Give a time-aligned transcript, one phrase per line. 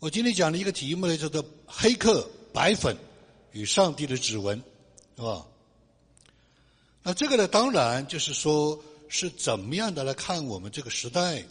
[0.00, 2.96] 我今天讲的一个题目呢，叫做“黑客白粉
[3.50, 4.56] 与上帝的指纹”，
[5.18, 5.44] 是吧？
[7.02, 11.44] 那这个呢，当然就是说是怎么样的来看我们这个时代，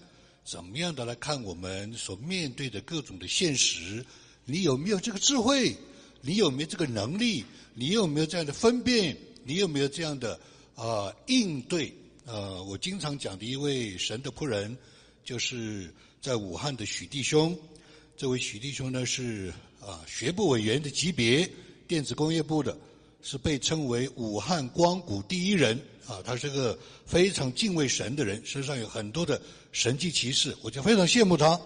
[0.46, 4.06] 怎么样的来看我们所面对的各种的现实？
[4.46, 5.76] 你有没有这个智慧？
[6.22, 7.44] 你有没有这个能力？
[7.74, 9.18] 你有没有这样的分辨？
[9.44, 10.40] 你有没有这样的
[10.76, 11.94] 啊应对？
[12.26, 14.78] 呃，我经常讲的一位神的仆人，
[15.26, 17.58] 就是在武汉的许弟兄。
[18.18, 21.48] 这位许弟兄呢是啊学部委员的级别，
[21.88, 22.76] 电子工业部的，
[23.22, 26.20] 是被称为武汉光谷第一人啊。
[26.26, 26.76] 他是个
[27.06, 29.40] 非常敬畏神的人，身上有很多的
[29.72, 31.62] 神迹奇事，我就非常羡慕他。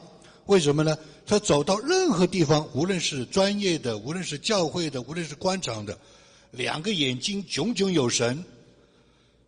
[0.47, 0.97] 为什么呢？
[1.25, 5.97] 他走到任何地方，无论是专业的，无论是教会的，无论是官场的，
[6.51, 8.43] 两个眼睛炯炯有神，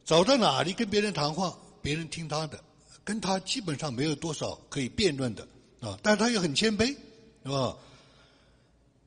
[0.05, 2.57] 走到哪里跟别人谈话，别人听他的，
[3.03, 5.45] 跟他基本上没有多少可以辩论的。
[5.83, 6.95] 啊，但是他又很谦卑，
[7.43, 7.77] 是吧？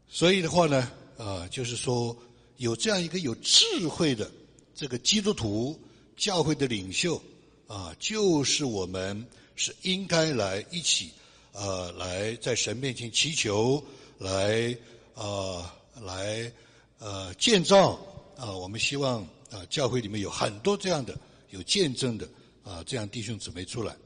[0.09, 2.15] 所以的话呢，啊，就是说
[2.59, 4.31] 有这样一个有智慧的
[4.75, 5.81] 这个基督徒
[6.19, 7.21] 教会的领袖，
[7.67, 11.11] 啊，就是我们是应该来一起，
[11.53, 13.83] 呃，来在神面前祈求，
[14.19, 14.77] 来
[15.15, 16.53] 啊，来
[16.99, 17.99] 呃建造
[18.37, 22.29] 啊，我们希望啊，教会里面有很多这样的有见证的
[22.63, 23.97] 啊，这样弟兄姊妹出来。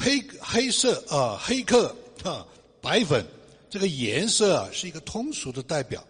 [0.00, 2.46] 黑黑色啊，黑客啊，
[2.80, 3.26] 白粉，
[3.68, 6.02] 这个颜色啊是一个通俗的代表。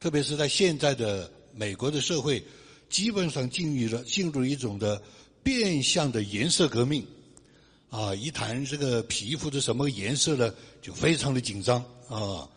[0.00, 2.42] 特别是在现在的美国的社会，
[2.88, 5.00] 基本上进入了进入一种的
[5.44, 7.06] 变相的颜色革命。
[7.88, 11.78] 啊，一谈这个皮肤的什么颜色呢，就非常的紧张
[12.08, 12.48] 啊。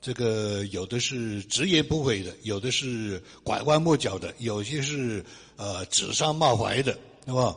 [0.00, 5.24] 这个有的是直言不讳的，有的是拐弯抹角的，有些是
[5.56, 7.56] 呃指桑骂槐的，对吧？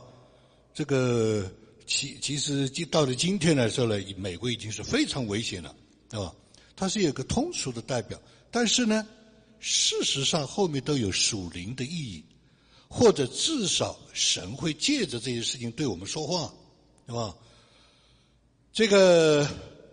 [0.72, 1.50] 这个。
[1.90, 5.74] 其其实，就到了今天来说呢，美国已经是非常危险了，
[6.12, 6.32] 啊，
[6.76, 8.16] 它是有个通俗的代表，
[8.48, 9.04] 但是呢，
[9.58, 12.24] 事实上后面都有属灵的意义，
[12.86, 16.54] 或者至少神会借着这些事情对我们说话，
[17.08, 17.34] 是吧？
[18.72, 19.44] 这个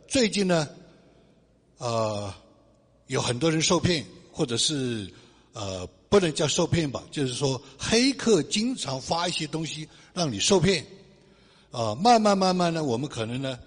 [0.07, 0.69] 最近呢，
[1.80, 2.40] 啊，
[3.07, 5.12] 有很多人受骗，或者是
[5.53, 10.86] 呃，不能叫受骗吧，就是说黑客经常发一些东西让你受骗。
[11.72, 13.60] 啊，慢慢慢慢呢，我们可能呢，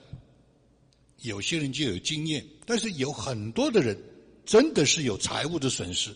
[1.18, 3.96] 有些人就有经验，但是有很多的人
[4.46, 6.14] 真的是有财务的损失。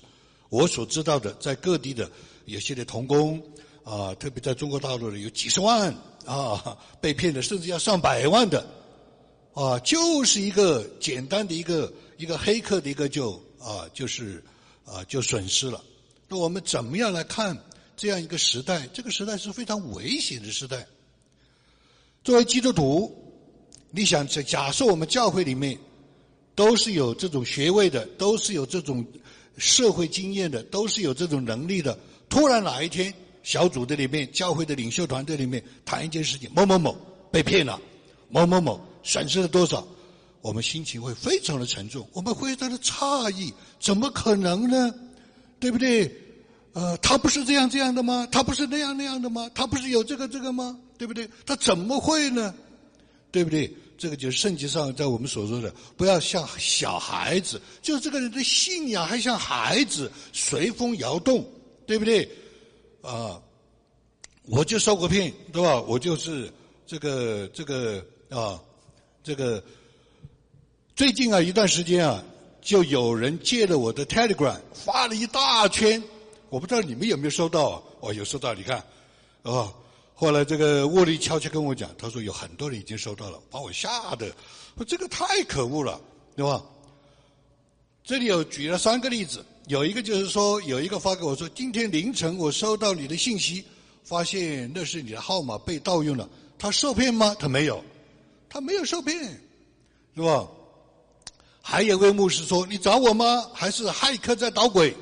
[0.49, 2.11] 我所知道的，在各地的
[2.47, 3.43] 有些的童工
[3.83, 8.65] 啊，特别在中国大陆的有几十万啊，被骗的甚至要上百万的
[9.53, 14.43] 啊，就是一个简单的一个一个黑客的一个就啊，就是
[14.85, 15.85] 啊就损失了。
[16.29, 17.57] 那我们怎么样来看
[17.97, 18.87] 这样一个时代？
[18.95, 20.87] 这个时代是非常危险的时代。
[22.25, 23.15] 作为基督徒，
[23.91, 25.79] 你想假假设我们教会里面
[26.55, 29.05] 都是有这种学位的，都是有这种
[29.59, 31.97] 社会经验的，都是有这种能力的。
[32.31, 33.13] 突然哪一天，
[33.43, 36.97] 小组的里面、教会的领袖团队里面谈一件事情，某某某
[37.31, 37.79] 被骗了，
[38.31, 39.87] 某某某损失了多少，
[40.41, 44.95] 我们心情会非常的沉重，我们非常的诧异，怎么可能呢？
[45.61, 46.11] 对不对？
[46.73, 48.27] 呃，他不是这样这样的吗？
[48.33, 49.51] 他不是那样那样的吗？
[49.55, 50.79] 他不是有这个这个吗？
[50.99, 51.29] 对不对？
[51.47, 52.55] 他怎么会呢？
[53.31, 53.73] 对不对？
[53.97, 61.45] 这个就是圣经上在我们所说的，不要像小孩子，就是这个人的信仰还像孩子，随风摇动，
[61.87, 62.29] 对不对？
[63.03, 63.41] 啊，
[64.47, 65.81] 我就受过骗，对吧？
[65.83, 66.53] 我就是
[66.87, 68.61] 这个这个啊，
[69.23, 69.63] 这个
[70.97, 72.23] 最近啊一段时间啊，
[72.61, 76.03] 就有人借了我的 Telegram 发了一大圈。
[76.51, 77.83] 我不知道你们有没有收到啊？
[78.01, 78.83] 哦，有收到，你看，
[79.43, 79.73] 哦，
[80.15, 84.33] 后来这个沃利悄悄跟我讲，他说有很多人已经收到了，把我吓得，
[84.77, 86.01] 说这个太可恶了，
[86.37, 86.63] 对吧？
[88.05, 93.65] 这里有举了三个例子，有一个就是说，有一个发给我说，今天凌晨我收到你的信息，
[94.05, 97.35] 发现那是你的号码被盗用了，他受骗吗？
[97.39, 97.83] 他没有，
[98.49, 99.19] 他没有受骗，
[100.15, 100.47] 是吧？
[101.61, 103.49] 还有位牧师说，你找我吗？
[103.53, 104.95] 还是骇客在捣鬼？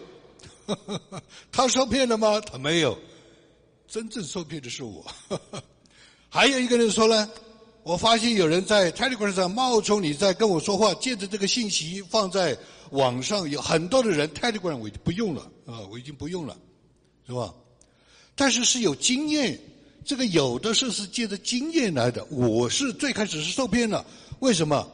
[1.50, 2.40] 他受骗了吗？
[2.40, 2.96] 他没有，
[3.92, 5.04] 真正受骗的是我。
[6.30, 7.28] 还有一个人说呢，
[7.82, 12.56] 我发现有人在 Telegram 上冒充你在跟我说话，借着这个信息放在
[12.92, 16.56] 网上，有很多的人 Telegram 我已经不用了啊，我已经不用了，
[17.26, 17.52] 是吧？
[18.34, 19.60] 但是是有经验，
[20.06, 22.24] 这个有的是是借着经验来的。
[22.30, 24.02] 我是最开始是受骗了，
[24.38, 24.90] 为什么？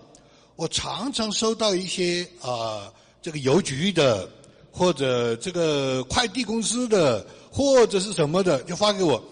[0.57, 2.93] 我常常收到一些啊，
[3.23, 4.29] 这个邮局的。
[4.71, 9.23] 或者这个快递公司的，或者是什么的，就发给我，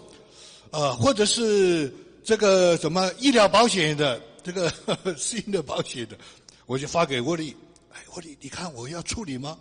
[0.71, 1.93] 啊，或者是
[2.23, 4.71] 这个什么医疗保险的，这个
[5.17, 6.17] 新的保险的，
[6.65, 7.55] 我就发给沃利。
[7.93, 9.57] 哎，沃利，你看我要处理吗？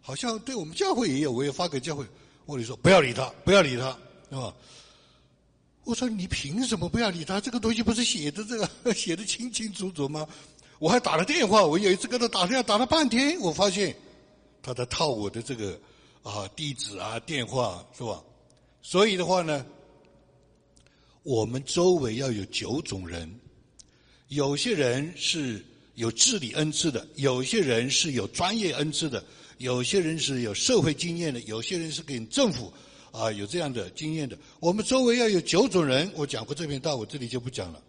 [0.00, 2.04] 好像对我们教会也有，我也发给教会。
[2.46, 3.96] 沃利说不要理他，不要理他，
[4.30, 4.52] 是吧？
[5.84, 7.40] 我说你凭什么不要理他？
[7.40, 10.26] 这个东西不是写的这个 写的清清楚楚吗？
[10.78, 13.94] 我还打了电话，我有一次跟他打电话打了半天，我发现
[14.62, 15.78] 他在套我的这个
[16.22, 18.22] 啊地址啊电话是吧？
[18.82, 19.64] 所以的话呢，
[21.22, 23.30] 我们周围要有九种人，
[24.28, 25.64] 有些人是
[25.94, 29.22] 有治理恩赐的，有些人是有专业恩赐的，
[29.58, 32.72] 有些人是有社会经验的，有些人是给政府
[33.12, 34.38] 啊有这样的经验的。
[34.60, 37.82] 我们周围要有九种人，我讲过这篇道，我这里就不讲了。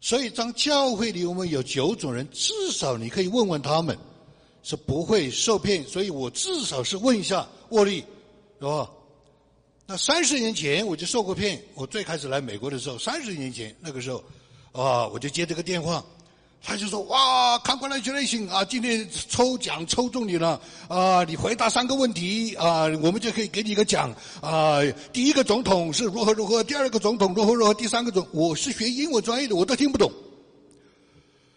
[0.00, 3.96] 所以，当教会里我们有九种人，至少你可以问问他们，
[4.62, 5.84] 是不会受骗。
[5.86, 8.04] 所以我至少是问一下沃利，
[8.60, 8.90] 是吧？
[9.86, 11.60] 那三十年前我就受过骗。
[11.74, 14.22] 我最开始来美国的时候，三十年前那个时候，
[14.72, 16.04] 啊，我就接这个电话。
[16.64, 21.24] 他就说：“哇，congratulation 啊，今天抽奖抽中你了啊！
[21.24, 24.78] 你回答三个问题啊，我们就可以给你一个奖啊。
[25.12, 28.24] 第一个总统是如何如何，第二个总统如何如何，第三个总……
[28.30, 30.08] 我是学英文专业的，我都听不懂。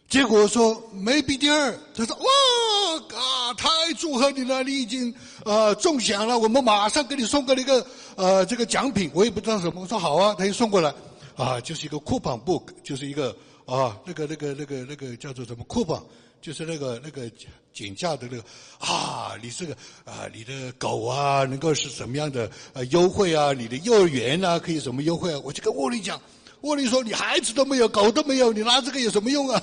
[0.07, 3.67] 结果说 maybe 第二，他说哇啊，太
[3.97, 5.13] 祝贺你了，你已经
[5.43, 7.85] 呃中奖了，我们马上给你送过来一个
[8.15, 10.93] 呃这个奖品，我也不知道什么，我说好啊，他就送过来
[11.35, 13.35] 啊，就是一个 coupon book，就是一个。”
[13.65, 15.99] 啊，那个、那个、那个、那个叫做什么库吧？
[16.39, 17.27] 就是那个、那个
[17.73, 18.43] 减价的那个
[18.77, 19.73] 啊，你这个
[20.05, 23.53] 啊，你的狗啊，能够是什么样的呃优惠啊？
[23.53, 25.41] 你的幼儿园啊，可以什么优惠啊？
[25.43, 26.21] 我就跟沃利讲，
[26.61, 29.59] 沃利说你孩子都没有，狗都没有，你拿这个有什么用啊？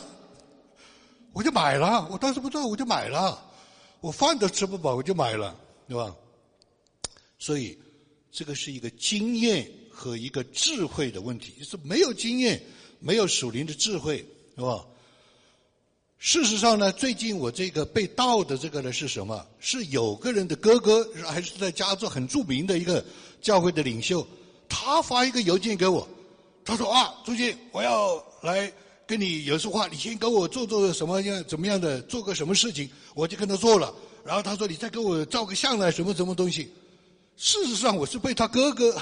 [1.33, 3.43] 我就买了，我当时不知道，我就买了，
[4.01, 5.57] 我饭都吃不饱，我就买了，
[5.89, 6.15] 对吧？
[7.39, 7.79] 所以
[8.31, 12.63] 这个是一个经验和一个智慧的问题，就是没有经验。
[13.05, 14.25] 没有属灵的智慧，
[14.55, 14.87] 是吧？
[16.19, 19.45] 事实上呢，最近我这个被盗的这个呢是什么？
[19.59, 23.05] 是有个人的哥哥，还是在加州很著名的一个
[23.41, 24.25] 教会的领袖，
[24.69, 26.09] 他发一个邮件给我，
[26.65, 28.73] 他说啊，朱军，我要来
[29.07, 33.93] 跟你有说话，你先给我做做什么样怎么样的，做个什么事情，我就跟他做了。
[34.25, 36.73] 然后他说，你再给我照个相来，什么什么东西？
[37.37, 38.97] 事实上，我是被他哥哥。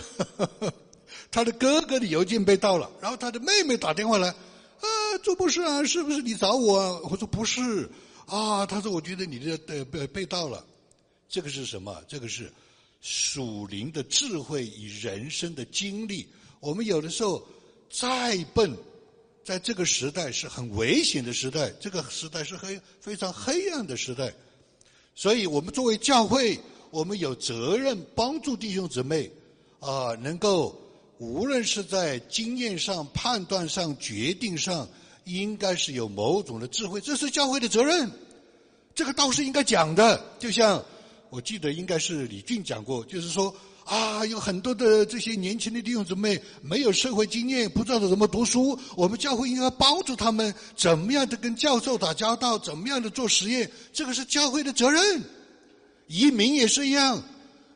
[1.31, 4.89] 他的哥哥的邮件被盗了，然后他的妹妹打电话来，啊，
[5.23, 6.79] 朱博士啊，是不是你找我？
[6.79, 7.01] 啊？
[7.05, 7.89] 我说不是，
[8.27, 10.65] 啊，他说我觉得你的被被盗了，
[11.29, 12.03] 这个是什么？
[12.09, 12.53] 这个是
[13.01, 16.27] 属灵的智慧与人生的经历。
[16.59, 17.47] 我们有的时候
[17.89, 18.77] 再笨，
[19.51, 24.33] 在这个时代是很危险的时代，这个时代是黑非常黑暗的时代，
[25.17, 26.57] 所以我们作为教会，
[26.93, 29.29] 我们有责任帮助弟兄姊妹
[29.81, 30.81] 啊，能够。
[31.19, 34.89] 无论是在经验上、判断上、决定上，
[35.25, 38.09] 应该是有某种的智慧，这是教会的责任。
[38.95, 40.25] 这个倒是应该讲的。
[40.39, 40.81] 就像
[41.29, 43.53] 我记得应该是李俊讲过，就是说
[43.91, 55.23] 啊，有很多的这些年轻的弟兄姊妹没有社会经验，不知道怎么读书，我们教会应该帮助他们怎么样的跟教授打交道，怎么样的做实验，这个是教会的责任。
[56.07, 57.23] 移民也是一样。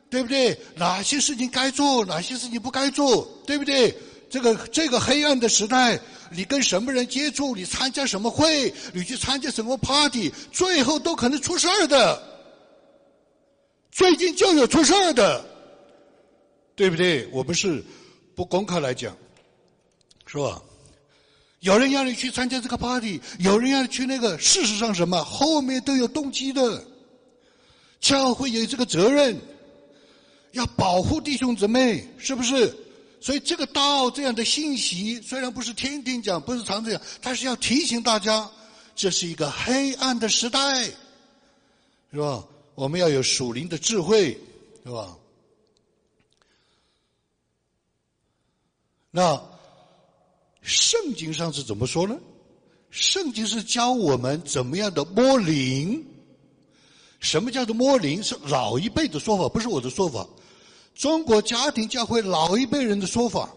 [0.07, 0.57] 对不对？
[0.77, 3.93] 哪些事情该做，哪些事情不该做，对不对？
[4.29, 5.99] 这个这个黑暗的时代，
[6.31, 12.21] 你跟什么人接触，你参加什么会，你去参加什么 party，最后都可能出事儿的。
[13.91, 15.43] 最近就有出事儿的，
[16.75, 17.27] 对不对？
[17.31, 17.83] 我们是
[18.35, 19.15] 不公开来讲，
[20.25, 20.61] 是吧？
[21.61, 26.85] 有人让你去参加这个 party，有人要你去那个，事实上什么后面都有动机的，
[27.99, 29.39] 教会有这个责任。
[30.51, 32.73] 要保护弟兄姊妹，是不是？
[33.19, 38.49] 所以这个道这样的信息，虽然不是天天讲，不是常常讲，但是要提醒大家，
[38.95, 42.41] 这是一个黑暗的时代，是吧？
[42.75, 44.39] 我们要有属灵的智慧，
[44.85, 45.17] 是吧？
[49.15, 49.41] 那
[50.61, 52.17] 圣经上是怎么说呢？
[52.89, 56.05] 圣经是教我们怎么样的摸灵？
[57.21, 58.21] 什么叫做摸灵？
[58.21, 60.27] 是老一辈的说法，不是我的说法。
[60.93, 63.49] 中国家庭教会老一辈人的说法，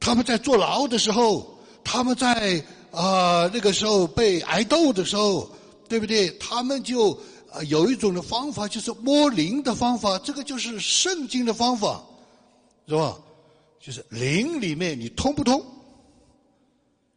[0.00, 2.60] 他们在坐牢的时候，他们在
[2.90, 5.48] 啊那个时候被挨斗的时候，
[5.88, 6.30] 对不对？
[6.38, 7.12] 他们就
[7.52, 12.02] 啊有一种的方法，就是摸灵的方法，这个就是圣经的方法，
[12.88, 13.16] 是吧？
[13.80, 15.64] 就是灵里面你通不通？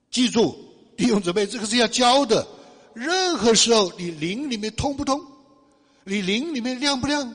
[0.10, 0.56] 记住，
[0.98, 2.46] 弟兄姊妹，这个是要教的。
[2.94, 5.22] 任何时候，你灵里面通不通？
[6.04, 7.34] 你灵里面亮不亮？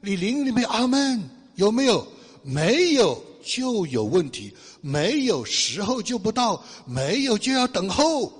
[0.00, 1.22] 你灵里面阿门
[1.54, 2.06] 有没有？
[2.42, 8.32] 没有，就有问题，没有时候就不到，没有就要等候。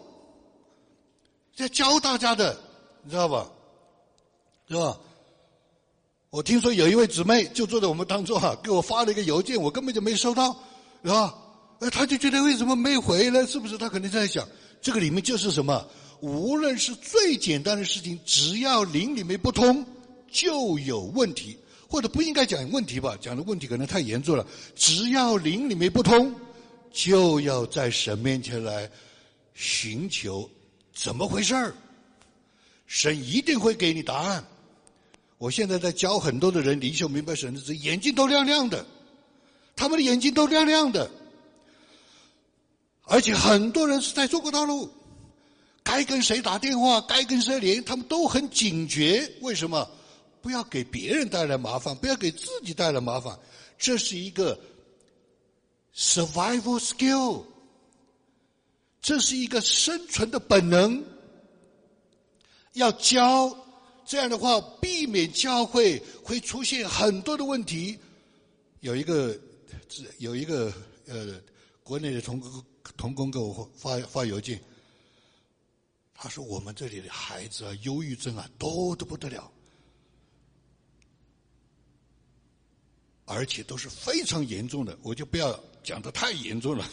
[1.55, 2.59] 在教大家的，
[3.05, 3.49] 你知道吧？
[4.69, 4.99] 是吧？
[6.33, 10.51] 我听说有一位姊妹就坐在我们当中哈，给我发了一个邮件，我根本就没收到，
[11.05, 11.35] 是吧？
[11.79, 13.47] 呃，他就觉得为什么没回呢？
[13.47, 14.49] 是不是他肯定在想，
[14.81, 15.87] 这个里面就是什么？
[16.21, 19.85] 无论是最简单的事情，只要灵里面不通，
[20.31, 21.55] 就有问题。
[21.87, 23.15] 或者不应该讲问题吧？
[23.21, 24.47] 讲的问题可能太严重了。
[24.75, 26.35] 只要灵里面不通，
[26.91, 28.91] 就要在神面前来
[29.53, 30.49] 寻求
[30.95, 31.75] 怎么回事儿。
[32.87, 34.43] 神一定会给你答案。
[35.43, 38.87] 我现在在教很多的人灵修明白神的旨意，眼睛都亮亮的，
[39.75, 41.11] 他们的眼睛都亮亮的，
[43.07, 44.89] 而且很多人是在中国大陆，
[45.83, 49.29] 该跟谁打电话，该跟谁连，他们都很警觉。
[49.41, 49.91] 为什么？
[50.41, 53.37] 不要给别人带来麻烦，不要给自己带来麻烦，
[53.77, 54.57] 这是一个
[55.93, 57.43] survival skill，
[59.01, 61.03] 这是一个生存的本能。
[62.75, 63.55] 要教，
[64.13, 67.99] 这样的话避免教会会出现很多的问题。
[68.81, 69.41] 有一个，
[70.19, 70.71] 有一个
[71.07, 71.41] 呃，
[71.83, 72.65] 国内的同工
[72.95, 74.61] 同工给我发发邮件，
[76.13, 79.51] 他说我们这里的孩子啊，忧郁症啊多的不得了。
[83.25, 86.87] 而且都是非常严重的，我就不要讲的太严重了，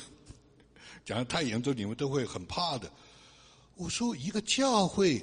[1.03, 2.89] 讲的太严重你们都会很怕的。
[3.75, 5.21] 我说一个教会，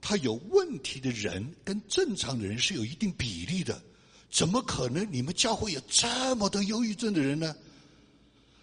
[0.00, 3.80] 他有问题的人跟正常的人是有一定比例的，
[4.30, 7.54] 怎么可能你们教会有这么多忧郁症的人呢？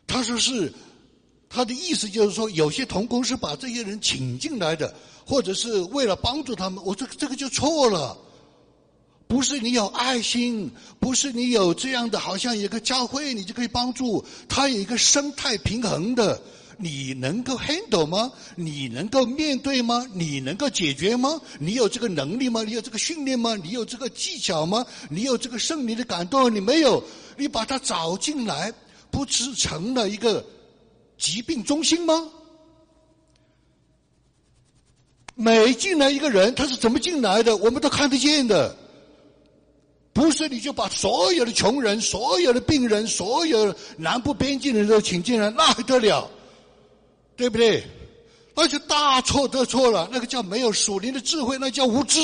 [0.07, 0.73] 他说是，
[1.49, 6.83] 他的意思就是说，有些同工是把这些人请进来的，或者是为了帮助他们。
[6.85, 8.17] 我这这个就错了。
[9.27, 16.41] 不是你有爱心，不是你有这样的，好像一个教会，你就可以帮助他有一个生态平衡的，
[16.77, 18.31] 你能够 handle 吗？
[18.55, 20.07] 你能够面对吗？
[20.13, 21.41] 你能够解决吗？
[21.59, 22.63] 你有这个能力吗？
[22.63, 23.55] 你有这个训练吗？
[23.63, 24.85] 你有这个技巧吗？
[25.09, 26.53] 你有这个胜利的感动？
[26.53, 27.03] 你没有，
[27.35, 28.71] 你把他找进来，
[29.09, 30.45] 不是成了一个
[31.17, 32.29] 疾病中心吗？
[35.33, 37.57] 每进来一个人，他是怎么进来的？
[37.57, 38.75] 我们都看得见的。
[40.13, 46.27] 不是你就把所有的穷人、所有的病人、所有南部边境的人都请进来，那还得了？
[47.37, 47.83] 对不对？
[48.53, 50.09] 那就大错特错了。
[50.11, 52.19] 那个叫没有属灵的智慧，那叫无知。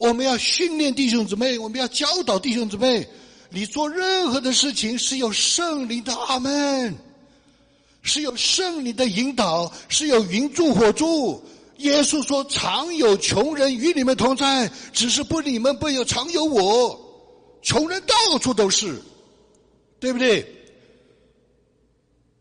[0.00, 3.08] 我们要训练弟兄姊妹，我们要教导弟兄姊妹。
[3.50, 6.96] 你做任何的事情是有圣灵的阿门，
[8.02, 11.42] 是有圣灵的引导，是有云柱火柱。
[11.78, 16.98] 耶稣说：“常有穷人与你们同在，只是不你们不有常有我。
[17.62, 19.00] 穷人到处都是，
[19.98, 20.59] 对不对？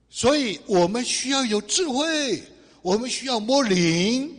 [0.10, 2.44] 所以我们需要有智慧，
[2.82, 4.36] 我们需要摸灵。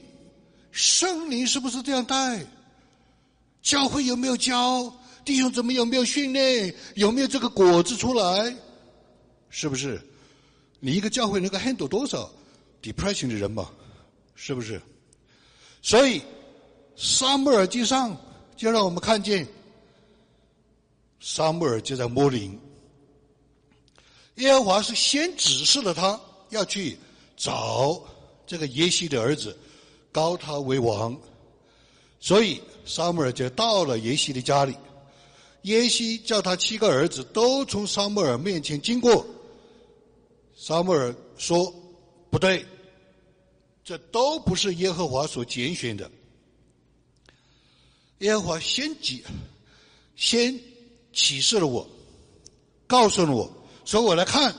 [0.73, 2.45] 圣灵是不是这样带？
[3.63, 4.93] 教会有没有教？
[5.25, 6.75] 弟兄姊妹有没有训练？
[6.95, 8.55] 有没有这个果子出来？
[9.49, 10.01] 是不是？
[10.81, 12.31] 你一个教会能够 handle 多少
[12.83, 13.71] depression 的人嘛？
[14.35, 14.81] 是不是？”
[15.83, 16.23] 所以，
[16.97, 18.17] 沙穆尔记上
[18.57, 19.47] 就让我们看见，
[21.21, 22.59] 沙穆尔就在摸灵。
[24.41, 26.99] 耶和华是先指示了他要去
[27.37, 28.03] 找
[28.47, 29.57] 这个耶西的儿子，
[30.11, 31.17] 高他为王。
[32.19, 34.75] 所以沙穆尔就到了耶西的家里。
[35.63, 39.27] 耶西叫他七个儿子都从沙穆尔面前经过。
[40.57, 41.73] 沙穆尔说
[42.31, 42.65] ：“不对。”
[43.85, 46.11] 这都不是耶和华所拣选的。
[48.19, 49.25] 耶和华先启，
[50.15, 50.59] 先
[51.13, 51.89] 启示了我，
[52.87, 53.51] 告诉了我，
[53.85, 54.55] 所以我来看，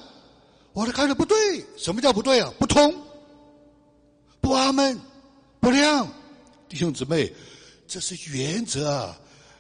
[0.74, 1.38] 我来看的不对。
[1.78, 2.52] 什么叫不对啊？
[2.60, 2.94] 不通，
[4.40, 5.00] 不阿门，
[5.60, 6.08] 不亮。
[6.68, 7.34] 弟兄姊妹，
[7.88, 9.18] 这是原则啊，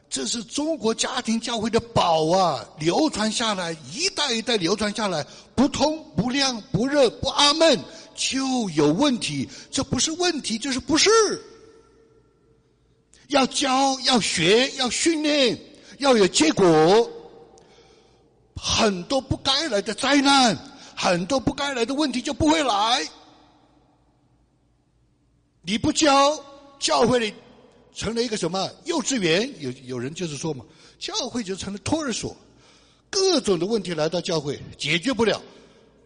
[0.10, 5.26] 这是中国家庭教会的宝啊，流传下来，一代一代流传下来，
[5.56, 7.80] 不通不亮不热不阿门。
[8.14, 11.10] 就有问题，这不是问题，这是不是？
[13.30, 15.58] 要教，要学，要训练，
[16.00, 17.10] 要有结果。
[18.56, 20.58] 很多不该来的灾难，
[20.96, 23.08] 很多不该来的问题就不会来。
[25.62, 26.44] 你不教，
[26.80, 27.34] 教会里
[27.94, 29.52] 成了一个什么幼稚园？
[29.60, 30.66] 有有人就是说嘛，
[31.00, 32.36] 教会就成了托儿所，
[33.10, 35.42] 各种的问题来到教会解决不了，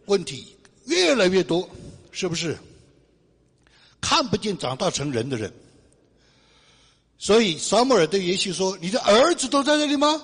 [0.06, 1.68] 问题越来越多。
[2.12, 2.56] 是不是
[4.00, 5.52] 看不见长大成人的人？
[7.18, 10.22] 所以撒母耳对耶西说：“你的儿子都在这里吗？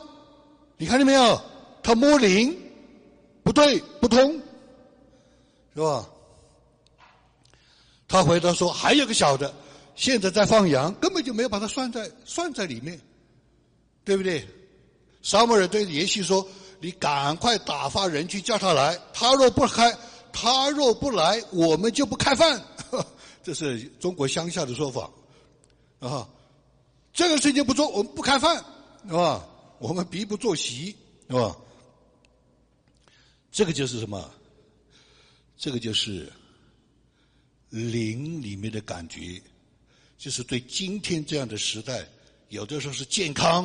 [0.79, 1.39] 你看见没有？
[1.83, 2.57] 他摸灵，
[3.43, 4.41] 不对，不通，
[5.75, 6.09] 是吧？
[8.07, 9.53] 他回答说：“还有个小的，
[9.95, 13.01] 现在在放羊，根本就没有把它算在算在里面，
[14.05, 14.47] 对不对？”
[15.23, 16.47] 撒母耳对耶西说
[16.79, 19.97] ：“你赶快打发人去叫他来，他若不开，
[20.33, 22.63] 他若不来，我们就不开饭。
[23.43, 25.11] ”这是中国乡下的说法，
[26.01, 26.29] 啊，
[27.13, 28.63] 这个事情不做，我们不开饭，
[29.09, 29.45] 是吧？
[29.79, 30.95] 我们必不坐席，
[31.29, 31.57] 是吧？
[33.53, 34.29] 这个就是什么？
[35.57, 36.29] 这个就是。
[37.75, 39.41] 灵里面的感觉，
[40.19, 42.07] 就是对今天这样的时代，
[42.51, 43.65] 有的时候是健康，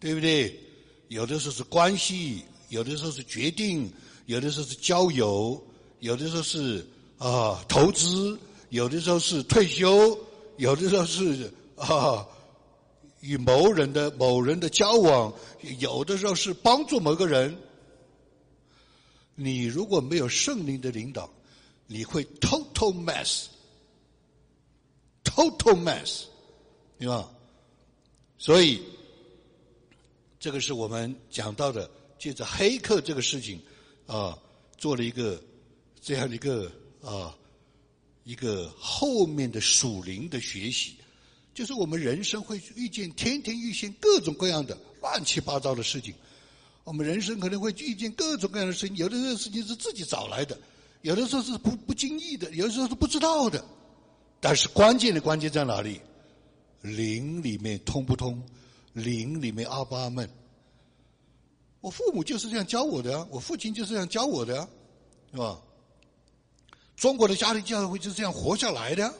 [0.00, 0.58] 对不对？
[1.06, 3.88] 有的时候是关系，有的时候是决定，
[4.24, 5.64] 有的时候是交友，
[6.00, 6.84] 有的时候是
[7.16, 8.36] 啊投资，
[8.70, 10.18] 有的时候是退休，
[10.56, 12.26] 有的时候是啊
[13.20, 15.32] 与某人的某人的交往，
[15.78, 17.56] 有的时候是帮助某个人。
[19.36, 21.30] 你如果没有圣灵的领导，
[21.86, 22.92] 你会 total
[25.22, 26.24] mess，total mess，
[26.98, 27.30] 对吧？
[28.38, 28.82] 所以
[30.40, 31.88] 这个是我们讲到的，
[32.18, 33.60] 借着黑客这个事情
[34.06, 34.36] 啊，
[34.78, 35.42] 做了一个
[36.00, 37.36] 这样的一个啊
[38.24, 40.96] 一个后面的属灵的学习，
[41.54, 46.14] 就是我们人生会遇见天天遇见各种各样的乱七八糟的事情，
[46.86, 50.56] 我们人生可能会遇见各种各样的事情，有的这个事情是自己找来的。
[51.02, 53.64] 有的时候是不不经意的，有的时候是不知道的，
[54.40, 56.00] 但是关键的关键在哪里？
[56.82, 58.40] 灵里面通不通？
[58.92, 60.30] 灵里面阿巴阿门。
[61.80, 64.68] 我父母就是这样教我的呀，我父亲就是这样教我的呀，
[65.32, 65.60] 是吧？
[66.94, 69.12] 中国的家庭教会就是这样活下来的，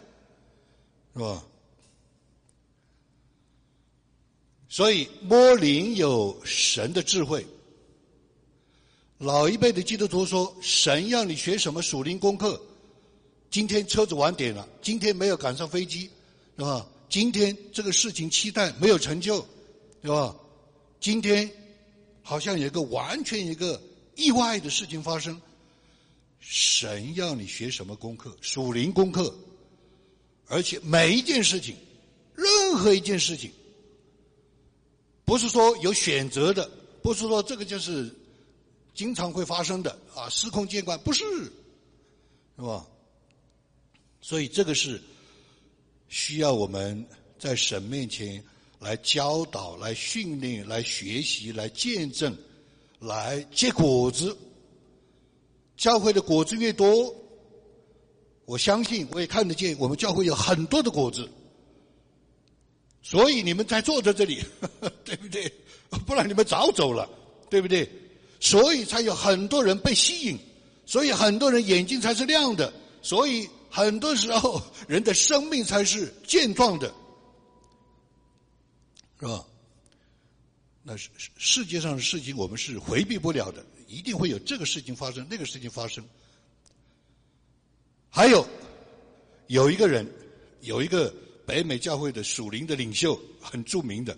[1.14, 1.44] 是吧？
[4.68, 7.44] 所以摸灵有神的智慧。
[9.18, 12.60] 老一辈的基督徒说：“神让你学什么属灵功课？
[13.48, 16.10] 今天车子晚点了，今天没有赶上飞机，
[16.58, 16.86] 是吧？
[17.08, 19.36] 今天这个事情期待没有成就，
[20.02, 20.36] 是吧？
[21.00, 21.50] 今天
[22.20, 23.80] 好像有一个完全一个
[24.16, 25.40] 意外的事情发生。
[26.38, 28.36] 神让你学什么功课？
[28.42, 29.34] 属灵功课，
[30.46, 31.74] 而且每一件事情，
[32.34, 33.50] 任何一件事情，
[35.24, 36.70] 不是说有选择的，
[37.02, 38.14] 不是说这个就是。”
[38.96, 41.22] 经常会发生的啊，司空见惯不是，
[42.56, 42.84] 是吧？
[44.22, 45.00] 所以这个是
[46.08, 47.06] 需要我们
[47.38, 48.42] 在神面前
[48.80, 52.36] 来教导、来训练、来学习、来见证、
[52.98, 54.36] 来结果子。
[55.76, 57.14] 教会的果子越多，
[58.46, 61.28] 我相信我也看得见，我们教会有很多的果子。
[63.02, 64.42] 所以你们才坐在这里，
[65.04, 65.52] 对不对？
[66.06, 67.08] 不然你们早走了，
[67.50, 67.88] 对不对？
[68.46, 70.38] 所以才有很多人被吸引，
[70.86, 76.86] 所以很多人眼睛才是亮的，所以很多时候人的生命才是健壮的，
[79.18, 79.44] 是吧？
[80.84, 86.04] 那是世界上的事情，我们是回避不了的，一定会有这个事情发生，那个事情发生。
[88.08, 88.46] 还有
[89.48, 90.08] 有一个人，
[90.60, 91.12] 有一个
[91.44, 94.16] 北美教会的属灵的领袖，很著名的。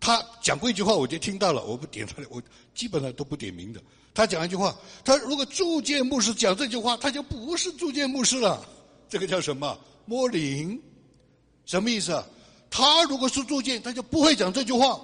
[0.00, 1.62] 他讲过一句话，我就听到了。
[1.62, 2.42] 我不点他，我
[2.74, 3.80] 基本上都不点名的。
[4.14, 8.66] 他讲一句话，他如果铸剑牧师讲这句话，他就不是铸剑牧师了。
[9.08, 9.78] 这个叫什么？
[10.06, 10.80] 摸灵？
[11.66, 12.26] 什么意思啊？
[12.70, 15.00] 他如果是铸剑，他就不会讲这句话。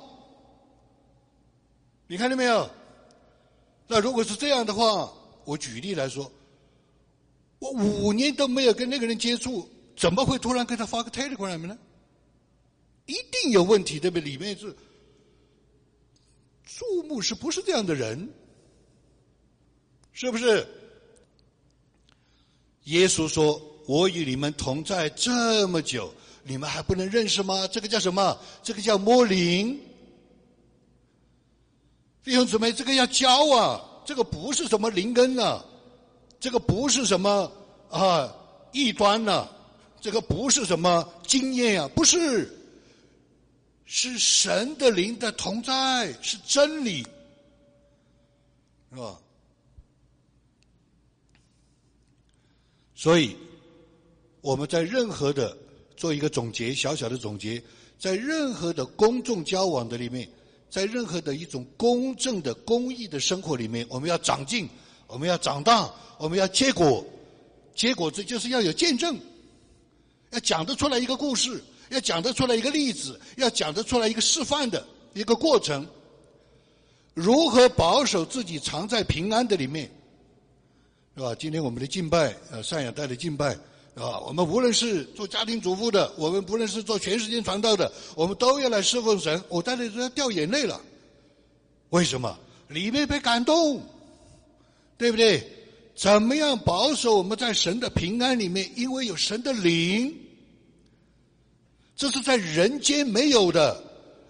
[2.07, 2.69] 你看到没有？
[3.87, 5.13] 那如果是这样的话，
[5.45, 6.33] 我举例来说，
[7.59, 11.77] 我五年都没有跟那个人接触，怎么会突然给他发个 Telegram 呢？
[13.07, 14.25] 一定有问题，对不对？
[14.25, 14.75] 里面是。
[16.67, 18.29] 树木是不是这样的人？
[20.13, 20.67] 是不是？
[22.85, 27.67] 耶稣说：“我与你们同在这么久，你们还不能认识吗？
[27.69, 28.39] 这个叫什么？
[28.63, 29.79] 这个叫摸灵。
[32.25, 33.81] 弟兄姊妹，这个要教啊！
[34.05, 35.65] 这个不是什么灵根啊，
[36.41, 37.53] 这个不是什么
[37.91, 38.35] 啊
[38.73, 39.49] 异端呐，
[40.01, 42.53] 这个不是什么经验啊，不是。”
[43.87, 47.07] 是神的灵的同在，是真理，
[48.91, 49.19] 是吧？
[52.97, 53.37] 所以
[54.41, 55.57] 我们在任何的
[55.97, 57.63] 做一个总结，小小的总结，
[57.97, 60.29] 在任何的公众交往的里面，
[60.69, 64.69] 在任何的一种公正的公益的生活里面，我们要长进，
[65.07, 67.07] 我们要长大，我们要结果，
[67.75, 69.17] 结果这就是要有见证，
[70.33, 71.63] 要讲得出来一个故事。
[71.91, 75.87] 要讲得出来一个例子，要讲得出来一个示范的一个过程。
[77.15, 79.91] 如何保守自己藏在平安的里面，
[81.17, 81.35] 是吧？
[81.35, 83.55] 今天我们的敬拜，呃，赡养带的敬拜，
[83.95, 89.43] 啊，我们无论是做家庭主妇的，我们不论是做全世界传道的，我们都要来侍奉神。
[89.49, 90.79] 我在那都要掉眼泪了，
[91.89, 92.39] 为什么？
[92.69, 93.81] 里面被感动，
[94.99, 95.43] 对不对？
[95.95, 98.71] 怎么样保守我们在神的平安里面？
[98.77, 100.15] 因为有神的灵，
[101.97, 103.83] 这是在人间没有的，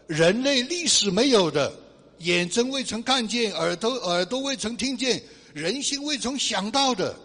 [0.06, 1.76] 人类历史没有的，
[2.18, 5.20] 眼睁未曾看见，耳朵耳朵未曾听见，
[5.52, 7.18] 人心未曾想到的。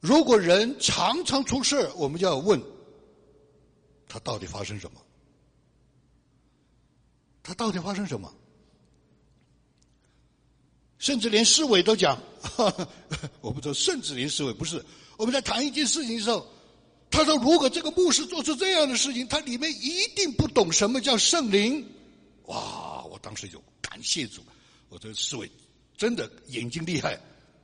[0.00, 2.62] 如果人常常出事我们就要问，
[4.08, 5.00] 他到底发生什么？
[7.42, 8.32] 他到底发生什么？
[10.98, 12.18] 甚至连市委都讲，
[13.42, 14.82] 我不知道，甚至连市委不是。
[15.18, 16.46] 我们在谈一件事情的时候，
[17.10, 21.84] 他说：“如果这个牧师做出这样的事情，他里面一定不懂什么叫圣灵。”
[22.46, 23.04] 哇！
[23.10, 24.42] 我当时就感谢主，
[24.88, 25.50] 我这市委
[25.96, 27.18] 真的眼睛厉害，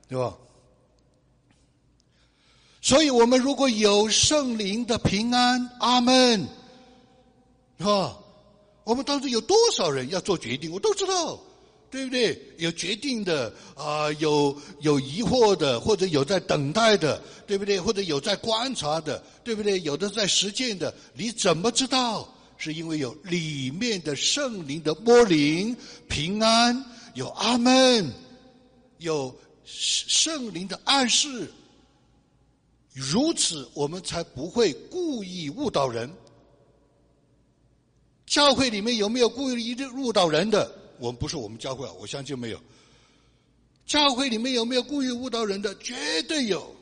[0.07, 0.35] 对吧？
[2.81, 6.47] 所以我们如果有圣灵的平安，阿门，
[7.77, 8.17] 是吧？
[8.83, 11.39] 我们当中有多少人要做决定，我都知道。
[11.95, 12.37] 对不对？
[12.57, 17.79] 有决定的啊，有有疑惑的，或者有在等待的，对不对？
[17.79, 19.79] 或者有在观察的，对不对？
[19.79, 22.29] 有的在实践的，你怎么知道？
[22.57, 25.73] 是因为有里面的圣灵的摸灵
[26.09, 28.11] 平安，有阿门，
[28.97, 31.49] 有圣灵的暗示，
[32.91, 36.11] 如此我们才不会故意误导人。
[38.25, 40.69] 教会里面有没有故意误导人的？
[40.99, 42.59] 我们不是我们教会啊，我相信没有。
[43.85, 45.75] 教会里面有没有故意误导人的？
[45.77, 46.75] 绝对有。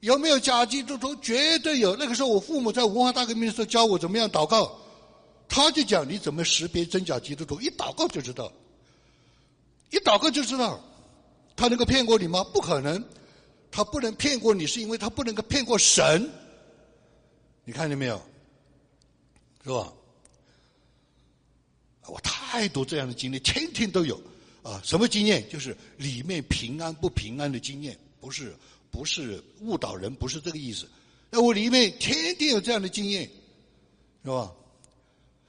[0.00, 1.14] 有没有假基督徒？
[1.16, 1.96] 绝对有。
[1.96, 4.78] 那个时候我父母在文化大革命的时候教我怎么样祷告，
[5.48, 8.52] 他就讲你怎么识别真假基督徒，一祷告就知道，
[9.90, 10.80] 一祷告就知道。
[11.56, 12.44] 他能够骗过你吗？
[12.52, 13.02] 不可能。
[13.70, 16.30] 他不能骗过你，是因为他不能够骗过神。
[17.64, 18.22] 你看见没有？
[19.64, 19.92] 是吧？
[22.56, 24.18] 太多这样的经历，天天都有
[24.62, 24.80] 啊！
[24.82, 25.46] 什么经验？
[25.50, 28.56] 就是里面平安不平安的经验，不是
[28.90, 30.88] 不是误导人，不是这个意思。
[31.30, 33.30] 那我里面天天有这样的经验，
[34.24, 34.50] 是吧？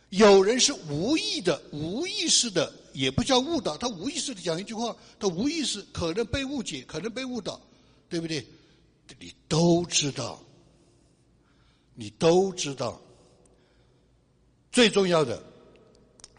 [0.10, 7.62] 有人是无意的、无意识的，也不叫误导，他无意识的讲一句话，他无意识可能被误解，可能被误导，
[8.10, 8.46] 对不对？
[9.18, 10.44] 你都知道，
[11.96, 13.02] 你都知道，
[14.74, 15.42] 最重要的。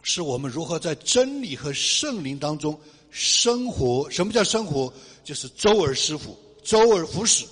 [0.03, 2.79] 是我们如何在真理和圣灵当中
[3.11, 4.09] 生活？
[4.11, 4.93] 什么叫生活？
[5.25, 7.47] 就是周而师傅，周而复始。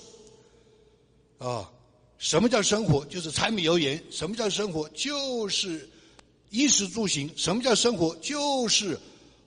[1.37, 1.71] 啊，
[2.17, 3.05] 什么叫生活？
[3.05, 4.03] 就是柴米油盐。
[4.09, 4.89] 什么叫生活？
[4.89, 5.87] 就是
[6.49, 7.31] 衣食住行。
[7.37, 8.15] 什么叫生活？
[8.17, 8.97] 就是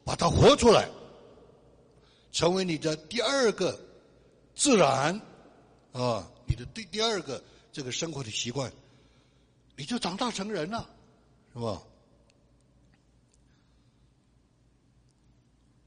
[0.04, 0.88] 把它活出来，
[2.30, 3.78] 成为你的第二个
[4.54, 5.20] 自然
[5.92, 8.70] 啊，你的第第二个这个生活的习惯，
[9.76, 10.88] 你就长大成人了，
[11.52, 11.82] 是吧？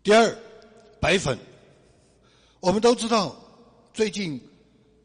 [0.03, 0.37] 第二，
[0.99, 1.39] 白粉，
[2.59, 3.33] 我们都知道，
[3.93, 4.41] 最近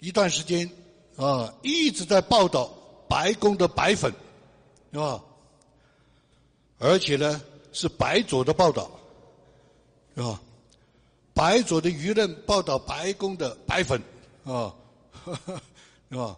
[0.01, 0.69] 一段时间
[1.17, 2.67] 啊，一直在报道
[3.09, 4.13] 白宫的白粉，
[4.93, 5.23] 是吧？
[6.79, 7.41] 而且呢，
[7.73, 8.91] 是白左的报道，
[10.17, 10.41] 是吧？
[11.33, 14.03] 白左的舆论报道白宫的白粉，
[14.43, 14.75] 啊，
[16.11, 16.37] 是 吧？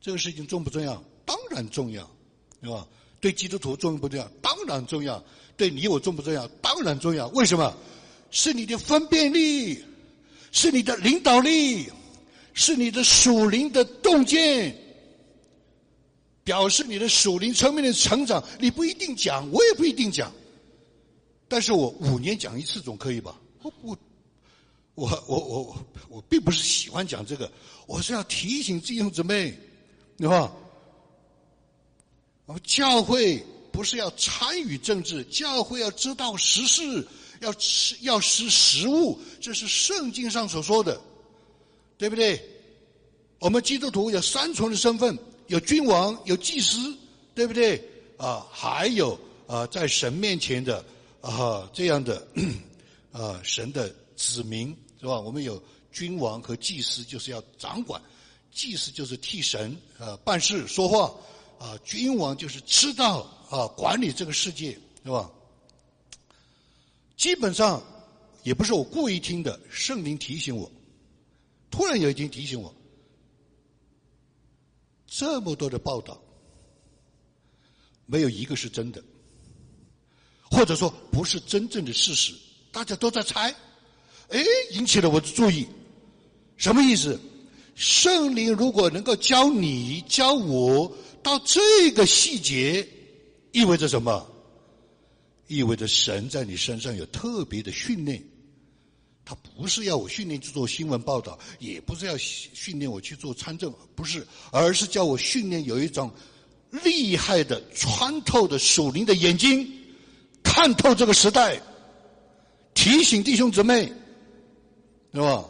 [0.00, 1.02] 这个事情重不重要？
[1.26, 2.08] 当然重要，
[2.62, 2.86] 是吧？
[3.20, 4.28] 对基督徒重不重要？
[4.40, 5.20] 当然重要。
[5.58, 6.48] 对你我重不重要？
[6.62, 7.26] 当然重要。
[7.28, 7.76] 为什么？
[8.30, 9.82] 是你的分辨力，
[10.52, 11.90] 是你的领导力，
[12.52, 14.76] 是你的属灵的洞见，
[16.44, 18.44] 表示你的属灵层面的成长。
[18.60, 20.30] 你不一定讲，我也不一定讲，
[21.48, 23.34] 但是我五年讲一次总可以吧？
[23.62, 23.98] 我我
[24.94, 27.50] 我我我我并不是喜欢讲这个，
[27.86, 29.58] 我是要提醒弟兄姊妹，
[30.18, 30.52] 对吧？
[32.44, 33.42] 我们教会。
[33.78, 37.06] 不是要参与政治，教会要知道时事，
[37.38, 41.00] 要吃要识时务，这是圣经上所说的，
[41.96, 42.44] 对不对？
[43.38, 46.92] 我们基督徒有三重的身份，有君王，有祭司，
[47.36, 47.80] 对不对？
[48.16, 50.84] 啊，还有啊，在神面前的
[51.20, 52.26] 啊这样的
[53.14, 55.20] 啊神的子民是吧？
[55.20, 55.62] 我们有
[55.92, 58.02] 君王和祭司，就是要掌管，
[58.50, 61.14] 祭司就是替神啊办事说话，
[61.58, 63.34] 啊，君王就是知道。
[63.48, 65.30] 啊，管理这个世界是吧？
[67.16, 67.82] 基本上
[68.42, 70.70] 也不是我故意听的，圣灵提醒我，
[71.70, 72.70] 突然有一天提醒我，
[75.06, 76.20] 这么多的报道，
[78.04, 79.02] 没有一个是真的，
[80.50, 82.34] 或者说不是真正的事实，
[82.70, 83.50] 大家都在猜，
[84.28, 85.66] 哎，引起了我的注意，
[86.58, 87.18] 什么意思？
[87.74, 92.86] 圣灵如果能够教你、教我到这个细节，
[93.52, 94.26] 意味着什么？
[95.46, 98.22] 意味着神在你身上有特别的训练。
[99.24, 106.10] 他不是要我训练去做新闻报道，也不是要训练我去做参政，不是，而是叫我训练有一种
[106.70, 109.70] 厉害的穿透的属灵的眼睛，
[110.42, 111.60] 看透这个时代，
[112.72, 113.92] 提醒弟兄姊妹，
[115.12, 115.44] 是吧？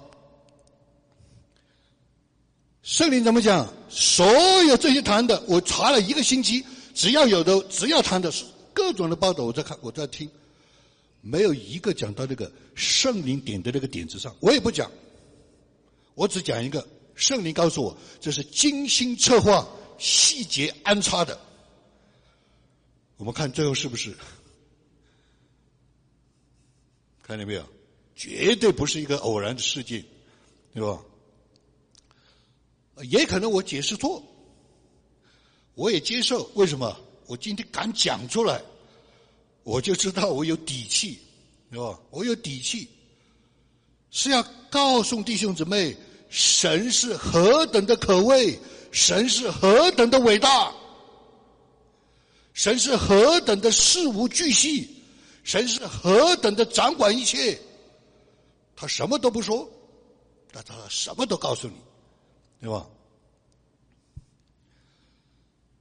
[2.89, 3.71] 圣灵怎么讲？
[3.91, 4.27] 所
[4.63, 8.33] 有这些谈的，我查了一个星期，只要有的，只要谈的
[8.73, 10.27] 各种的报道，我在看，我在听。
[11.21, 14.91] 没有一个讲到那个圣灵点的那个点子上，我也不讲，
[16.15, 21.39] 我只讲一个圣灵告诉我，这是精心策划、细节安插的。
[23.19, 24.17] 我们看最后是不是？
[27.23, 27.63] 看见没有？
[28.17, 30.03] 绝对不是一个偶然的事件，
[30.73, 30.99] 对吧？
[33.05, 34.23] 也可能我解释错，
[35.75, 36.51] 我也接受。
[36.55, 36.97] 为什么？
[37.27, 38.61] 我今天敢讲出来？
[39.65, 41.19] 我就知道我有底气，
[41.71, 42.01] 是吧？
[42.11, 42.89] 我有底气，
[44.11, 45.95] 是要告诉弟兄姊妹，
[46.31, 48.59] 神是何等的可畏，
[48.93, 50.73] 神是何等的伟大，
[52.55, 54.89] 神是何等的事无巨细，
[55.45, 57.61] 神是何等的掌管一切。
[58.75, 59.69] 他什么都不说，
[60.51, 61.75] 但他什么都告诉你，
[62.61, 62.89] 对吧？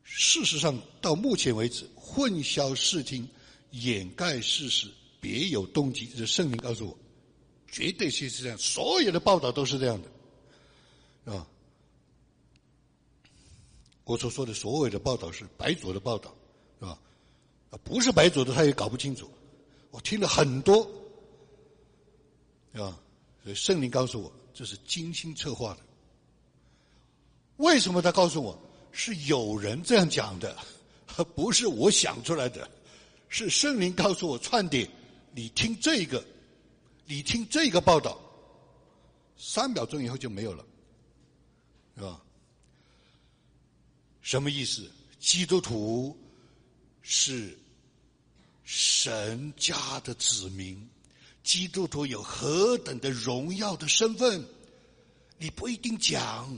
[0.03, 3.27] 事实上，到目前为止，混淆视听。
[3.71, 4.87] 掩盖事实，
[5.19, 6.07] 别有动机。
[6.17, 6.97] 这圣灵告诉我，
[7.67, 8.57] 绝对是这样。
[8.57, 11.45] 所有的报道都是这样的，啊！
[14.05, 16.33] 我所说的所有的报道是白左的报道，
[16.79, 16.97] 是吧？
[17.71, 19.29] 啊，不是白左的，他也搞不清楚。
[19.91, 20.81] 我听了很多，
[22.71, 22.97] 啊，
[23.43, 25.81] 所以圣灵告诉我，这是精心策划的。
[27.57, 28.59] 为什么他告诉我
[28.91, 30.57] 是有人这样讲的，
[31.35, 32.69] 不是我想出来的？
[33.29, 34.89] 是圣灵告诉我串点，
[35.33, 36.25] 你听这个，
[37.05, 38.17] 你听这个报道，
[39.37, 40.65] 三秒钟以后就没有了，
[41.97, 42.21] 是吧？
[44.21, 44.89] 什么意思？
[45.19, 46.17] 基督徒
[47.01, 47.57] 是
[48.63, 50.87] 神家的子民，
[51.43, 54.41] 基督徒有何等的荣耀的身份？
[55.37, 56.49] 你不一定讲，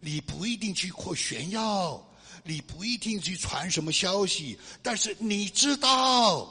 [0.00, 2.02] 你不一定去扩炫耀。
[2.48, 6.48] 你不一定去传什么消息，但是你知道，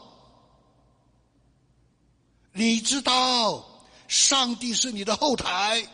[2.52, 3.66] 你知道，
[4.10, 5.88] 上帝是你的后台，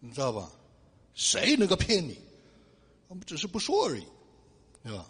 [0.00, 0.50] 你知道吧？
[1.14, 2.18] 谁能够骗你？
[3.06, 4.02] 我们只是不说而已，
[4.82, 5.06] 对吧？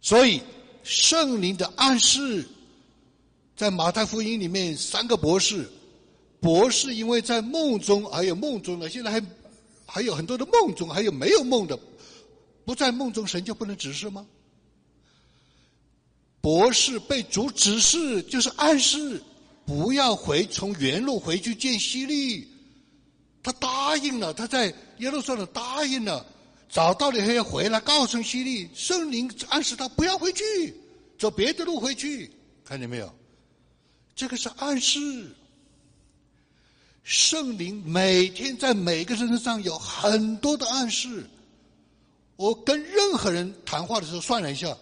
[0.00, 0.40] 所以
[0.84, 2.48] 圣灵的暗示，
[3.56, 5.68] 在马太福音里面，三个博士，
[6.40, 9.22] 博士因为在梦中，还有梦中呢，现在还。
[9.90, 11.76] 还有很多的梦中，还有没有梦的，
[12.66, 14.26] 不在梦中，神就不能指示吗？
[16.42, 19.18] 博士被主指示，就是暗示
[19.64, 22.46] 不要回从原路回去见希利，
[23.42, 24.66] 他答应了，他在
[24.98, 26.26] 耶路撒冷答应了，
[26.68, 30.44] 找到了还要回来告诉希利，圣灵暗示他不要回去，
[31.18, 32.30] 走别的路回去，
[32.62, 33.10] 看见没有？
[34.14, 35.34] 这个是暗示。
[37.08, 41.24] 圣灵每天在每个人身上有很多的暗示。
[42.36, 44.76] 我跟任何人谈话的时候算了一下，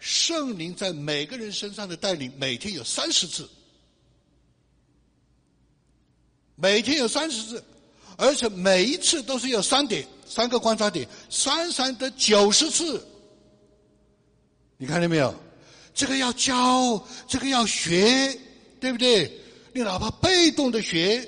[0.00, 3.48] 圣灵在每个人身上的带领每天有三十次，
[6.56, 7.64] 每天有三十次，
[8.16, 13.06] 而且每一次都是有三点，三个观察点，三三得九十次。
[14.78, 15.32] 你看见没有？
[15.94, 18.36] 这个要教，这个要学，
[18.80, 19.32] 对不对？
[19.72, 21.24] 你哪怕被动的学。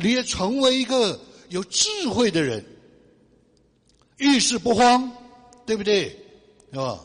[0.00, 2.64] 你也成为一个有智慧的人，
[4.18, 5.12] 遇事不慌，
[5.66, 6.10] 对不对？
[6.70, 7.04] 是吧？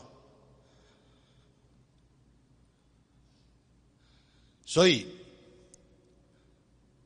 [4.64, 5.06] 所以，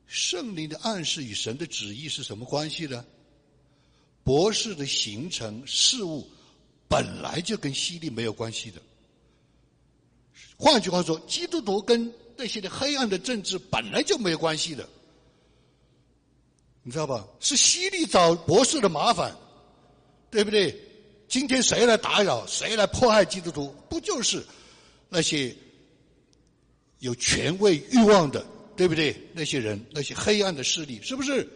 [0.05, 3.03] 圣灵的暗示与神的旨意是什么关系呢？
[4.23, 6.29] 博士的形成事物
[6.87, 8.79] 本来就跟犀利没有关系的。
[10.55, 14.87] 换句话说，基督徒跟那些的黑暗的政治本来就没有关系的。
[16.89, 17.23] 你知道吧？
[17.39, 19.31] 是犀利找博士的麻烦，
[20.31, 20.75] 对不对？
[21.27, 23.71] 今天谁来打扰，谁来迫害基督徒？
[23.87, 24.43] 不就是
[25.07, 25.55] 那些
[26.97, 28.43] 有权位欲望的，
[28.75, 29.15] 对不对？
[29.33, 31.47] 那些人，那些黑暗的势力，是不是？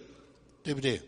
[0.61, 1.01] 对不对？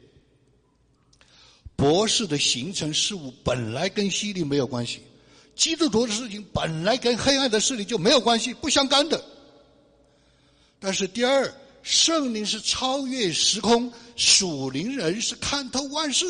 [1.75, 5.03] 博士的形成事物本来跟犀利没有关系，
[5.55, 9.23] 基督徒的事情本来跟黑暗的势力就没有关系，不相干的。
[10.79, 11.53] 但是第二，
[11.85, 16.25] 圣灵是超越时空，属灵人是看透万事，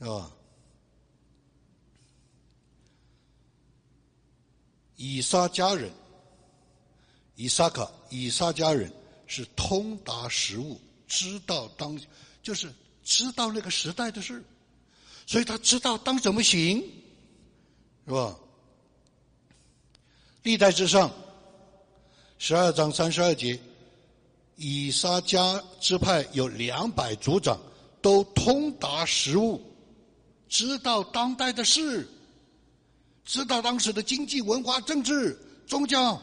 [0.00, 0.32] 是吧？
[4.96, 5.92] 以撒家人，
[7.36, 8.90] 以撒卡，以撒家人
[9.26, 12.00] 是通达时务，知道当。
[12.40, 12.72] 就是
[13.04, 14.42] 知道那个时代的事，
[15.26, 16.80] 所以他知道当怎么行，
[18.06, 18.38] 是吧？
[20.44, 21.12] 历代之上，
[22.40, 23.58] 十二章三十二节，
[24.54, 27.60] 以撒加支派有两百族长，
[28.00, 29.60] 都通达时务，
[30.48, 32.08] 知道当代的事，
[33.24, 36.22] 知道当时的经济、文化、政治、宗教，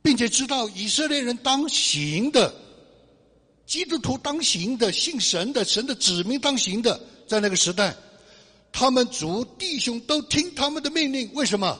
[0.00, 2.54] 并且知道以色列人当行的。
[3.66, 7.94] 基督徒当行的，信神的，神的子民当行的，在那个时代，
[8.72, 11.28] 他们族弟兄都听他们的命令。
[11.34, 11.78] 为什么？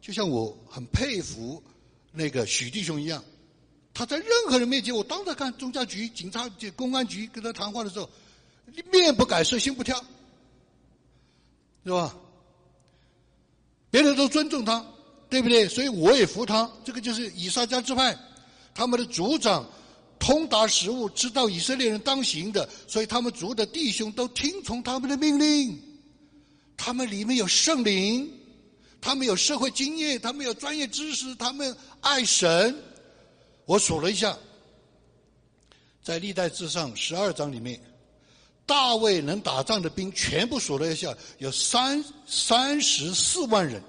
[0.00, 1.60] 就像我很佩服
[2.12, 3.24] 那个许弟兄一样，
[3.94, 8.08] 他在任何人面前，我当着看中教局、警察局、公安局跟他谈话的时候，
[8.92, 9.96] 面不改色，心不跳，
[11.84, 12.16] 是吧？
[13.90, 14.84] 别人都尊重他，
[15.28, 15.68] 对不对？
[15.68, 16.70] 所以我也服他。
[16.84, 18.16] 这个就是以撒加支派，
[18.74, 19.68] 他们的族长。
[20.18, 25.76] 通达食物，知道以色列人当行的，所以他们族的弟兄都听从他们的命令。
[26.76, 28.32] 他们里面有圣灵，
[29.02, 32.74] 他们有社会经验，他们有专业知识，他们爱神。
[33.64, 34.38] 我数了一下，
[36.02, 37.80] 在历代志上十二章里面，
[38.64, 43.82] 大卫能打仗的兵全部数了一下，有三三十四万人。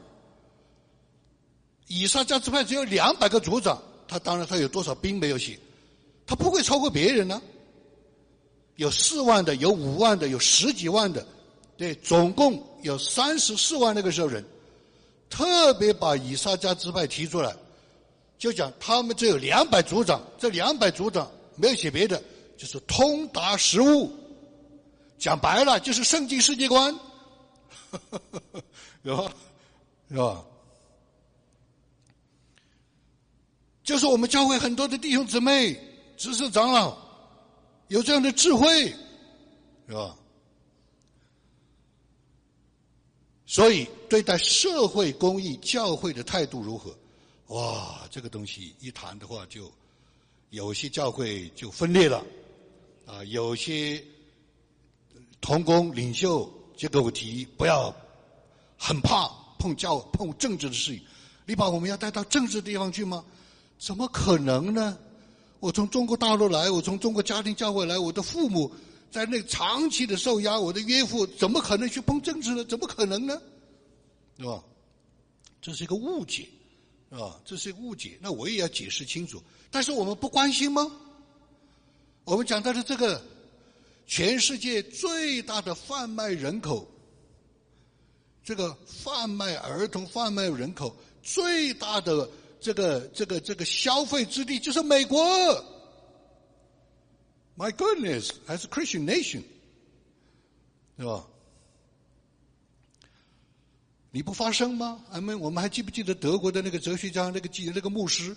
[1.88, 5.60] 以撒加支派只有两百个族长，他当然他有多少兵没有写。
[6.26, 7.40] 他不会超过别人呢。
[8.78, 11.24] 有四万的，有五万的，有十几万的，
[11.78, 14.44] 对，总共有三十四万那个时候人，
[15.36, 17.56] 特别把以撒家支派提出来，
[18.38, 22.22] 就讲他们只有两百族长，这两百族长没有写别的，
[22.56, 24.12] 就是通达实务，
[25.18, 26.96] 讲白了就是圣经世界观，
[29.02, 29.34] 有吧？
[30.12, 30.46] 是吧？
[33.84, 35.76] 就是我们教会很多的弟兄姊妹。
[36.16, 36.96] 知识长老
[37.88, 38.86] 有这样的智慧，
[39.88, 40.16] 是吧？
[43.54, 46.92] 所以对待社会公益、教会的态度如何？
[47.50, 49.72] 哇，这个东西一谈的话，就
[50.50, 52.26] 有些教会就分裂了，
[53.06, 54.04] 啊，有些
[55.40, 57.96] 同工领袖就给我提，不要
[58.76, 61.06] 很怕碰教碰政治的事情。
[61.46, 63.24] 你把我们要带到政治地方去吗？
[63.78, 64.98] 怎么可能呢？
[65.60, 68.72] 我从中国大陆来，我从中国家庭教会来，我的父母
[69.14, 72.66] 在那长期的受压，我的岳父怎么可能去碰政治呢？
[72.66, 73.40] 怎么可能呢？
[74.40, 74.64] 是吧？
[75.62, 76.48] 这是一个误解，
[77.12, 77.40] 是吧？
[77.46, 78.18] 这是一个误解。
[78.20, 79.40] 那我也要解释清楚。
[79.70, 80.92] 但是我们不关心吗？
[82.24, 83.24] 我们讲到的这个
[84.08, 86.90] 全世界最大的贩卖人口，
[88.44, 92.28] 这个贩卖儿童、贩卖人口最大的。
[92.60, 95.22] 这个这个这个消费之地就是美国
[97.58, 99.44] ，My goodness，还是 Christian nation，
[100.98, 101.28] 对吧？
[104.12, 105.04] 你不发声吗？
[105.12, 108.36] 俺们我们还记不记得德国的那个哲学家那个记那个牧师，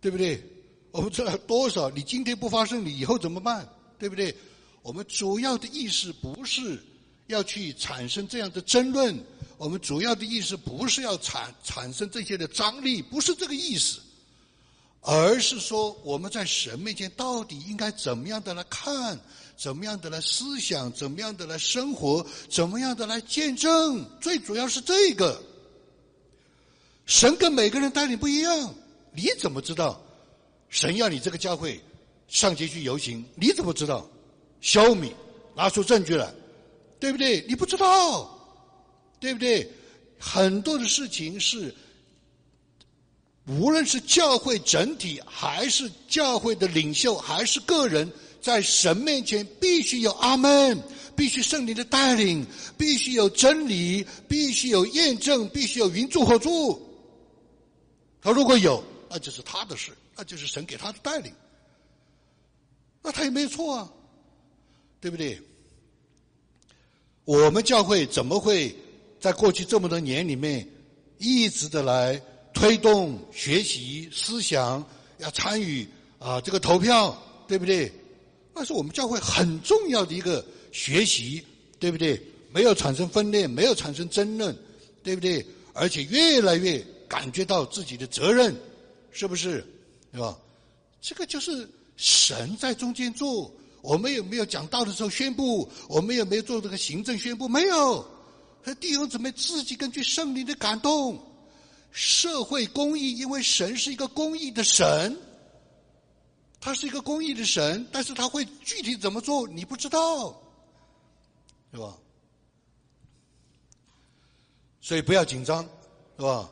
[0.00, 0.42] 对不对？
[0.90, 1.88] 我们知道多少？
[1.90, 3.68] 你今天不发声，你以后怎么办？
[3.98, 4.34] 对不对？
[4.82, 6.82] 我们主要的意思不是
[7.26, 9.16] 要去产生这样的争论。
[9.56, 14.00] 我们主要的意思不是要产产生这些的张力，不是这个意思，
[15.10, 19.18] 而是说我们在神面前到底应该怎么样的来看，
[19.56, 24.04] 怎么样的来思想，怎么样的来生活，怎么样的来见证。
[24.20, 25.42] 最主要是这个，
[27.06, 28.74] 神跟每个人带领不一样，
[29.14, 29.98] 你怎么知道？
[30.68, 31.82] 神要你这个教会
[32.28, 34.06] 上街去游行，你怎么知道？
[34.60, 35.10] 小米，
[35.56, 36.30] 拿出证据来，
[37.00, 37.42] 对不对？
[37.48, 38.36] 你不知道。
[39.20, 39.66] 对不对？
[40.18, 41.74] 很多的事情是，
[43.48, 50.78] 无论是教会整体，还是教会的领袖，还是个人，在神面前必须有阿门，
[51.16, 52.46] 必须圣灵的带领，
[52.76, 56.80] 必须有真理，必须有验证，必须有云助火助。
[58.20, 61.32] 他如果有，那就是他的事，那就是神给他的带领，
[63.02, 63.90] 那他也没有错啊，
[65.00, 65.40] 对不对？
[67.24, 68.76] 我们教会怎么会？
[69.20, 70.64] 在过去这么多年里面，
[71.18, 72.22] 一直的来
[72.58, 74.84] 推动学习思想，
[75.18, 75.86] 要参与
[76.18, 77.92] 啊这个投票，对不对？
[78.52, 81.40] 那是我们教会很重要的一个学习，
[81.78, 82.20] 对不对？
[82.52, 84.56] 没有产生分裂，没有产生争论，
[85.04, 85.46] 对不对？
[85.72, 88.52] 而且越来越感觉到自己的责任，
[89.12, 89.64] 是不是？
[90.10, 90.36] 对吧？
[91.00, 93.48] 这个就是神在中间做。
[93.82, 95.70] 我们有没有讲道的时候宣布？
[95.88, 97.48] 我们有没有做这个行政宣布？
[97.48, 98.04] 没有。
[98.80, 101.16] 弟兄姊妹自己根据圣灵的感动，
[101.90, 105.16] 社会公益，因为神是一个公益的神，
[106.60, 110.40] 他是一个公益的神，但是他会具体怎么做，你不知道，
[111.72, 111.96] 是吧？
[114.80, 115.62] 所以不要紧张，
[116.16, 116.50] 是吧？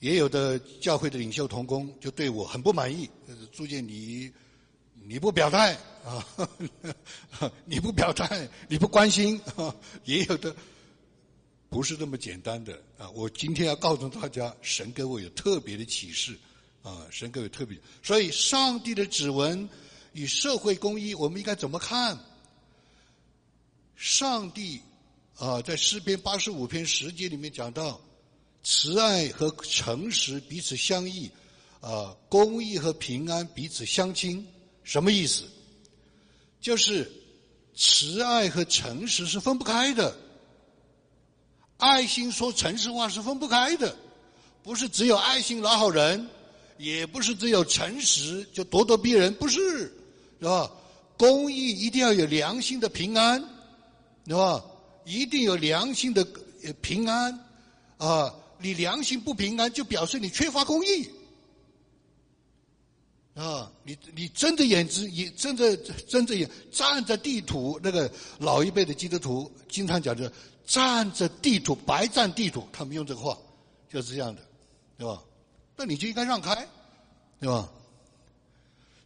[0.00, 4.30] 也有的教会的领袖同工就对我很不满意，就是朱建你
[5.02, 5.74] 你不表态
[6.04, 6.26] 啊，
[7.64, 9.40] 你不表态，你不关心，
[10.04, 10.54] 也有的
[11.74, 13.10] 不是这么简单的啊。
[13.10, 16.38] 我今天要告诉大家，神给我有特别的启示
[16.84, 19.68] 啊，神给我特别，所以上帝的指纹
[20.12, 22.16] 与社会公益，我们应该怎么看？
[23.96, 24.80] 上帝
[25.36, 28.00] 啊，在诗篇八十五篇十节里面讲到。
[28.66, 31.30] 慈爱和诚实彼此相依，
[31.82, 34.42] 啊，公义和平安彼此相亲，
[34.84, 35.44] 什么意思？
[36.62, 37.12] 就是
[37.76, 40.16] 慈爱和诚实是分不开的，
[41.76, 43.96] 爱心说诚实话是分不开的，
[44.62, 46.28] 不是只有爱心老好人，
[46.78, 49.92] 也不是只有诚实就咄咄逼人，不是，
[50.40, 50.70] 是吧？
[51.16, 53.40] 公益一定要有良心的平安，
[54.26, 54.64] 是吧？
[55.04, 56.26] 一定有良心的
[56.80, 57.38] 平安，
[57.98, 58.34] 啊。
[58.56, 61.06] 你良心不平安，就表示你缺乏公益
[63.34, 63.70] 啊！
[63.82, 67.78] 你你睁着眼睛，也睁着睁着眼，站着地图。
[67.82, 70.24] 那个老一辈的基督徒经常讲，就
[70.66, 72.66] 站着地主，白占地主。
[72.72, 73.38] 他们用这个话，
[73.88, 74.42] 就是这样的，
[74.96, 75.22] 对吧？
[75.76, 76.54] 那你就应该让开，
[77.40, 77.70] 对吧？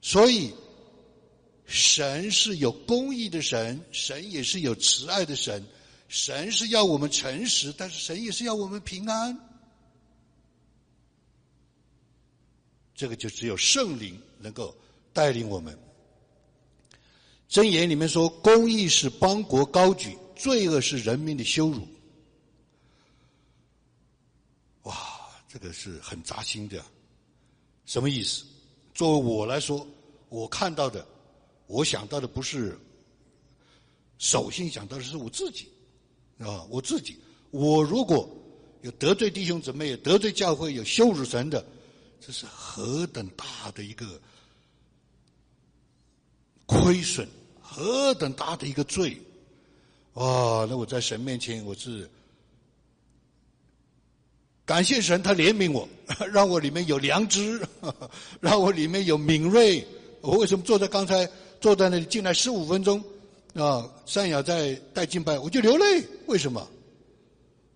[0.00, 0.54] 所以，
[1.66, 5.64] 神是有公义的神，神也是有慈爱的神，
[6.08, 9.38] 神是要我们诚实，但是神也是要我们平安。
[12.94, 14.74] 这个就只有圣灵能够
[15.12, 15.78] 带领我们。
[17.48, 21.86] 箴言里面说：“公义是邦国高举，罪恶是人民的羞辱。”
[24.84, 24.96] 哇，
[25.46, 26.82] 这个是很扎心的。
[27.84, 28.44] 什么意思？
[28.94, 29.86] 作为我来说，
[30.28, 31.06] 我看到的，
[31.66, 32.78] 我想到的不是，
[34.18, 35.68] 首先想到的是我自己，
[36.38, 37.18] 啊，我自己。
[37.50, 38.28] 我如果
[38.82, 41.64] 有得罪弟兄姊妹，有得罪教会，有羞辱神的。
[42.20, 44.20] 这是何等大的一个
[46.66, 47.28] 亏损，
[47.60, 49.16] 何等大的一个罪！
[50.18, 52.10] 哇，那我在神面前，我是
[54.64, 55.88] 感谢神，他怜悯我，
[56.32, 57.64] 让我里面有良知，
[58.40, 59.86] 让我里面有敏锐。
[60.20, 61.24] 我为什么坐在刚才
[61.60, 63.00] 坐在那里进来十五分钟
[63.54, 63.88] 啊？
[64.06, 66.68] 善雅在带敬拜，我就流泪，为什么？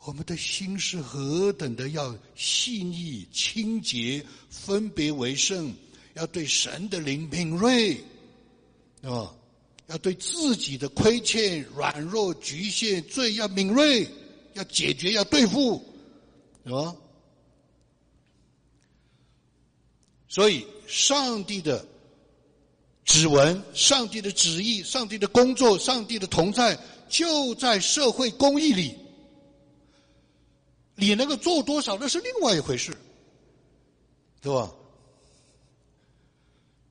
[0.05, 4.21] 我们的心是何等的要细腻、清洁、
[4.51, 5.73] 分别为圣，
[6.15, 7.95] 要对神的灵敏锐，
[9.03, 9.33] 啊？
[9.89, 14.09] 要对自己的亏欠、软弱、局限、罪要敏锐，
[14.55, 15.83] 要解决、要对付，
[16.65, 16.97] 是吧？
[20.29, 21.87] 所以，上帝的
[23.05, 26.79] 指纹、上帝的旨意、上帝的工作、上帝的同在，
[27.09, 28.97] 就在社会公益里。
[30.95, 32.97] 你能够做多少，那是另外一回事，
[34.41, 34.73] 对吧？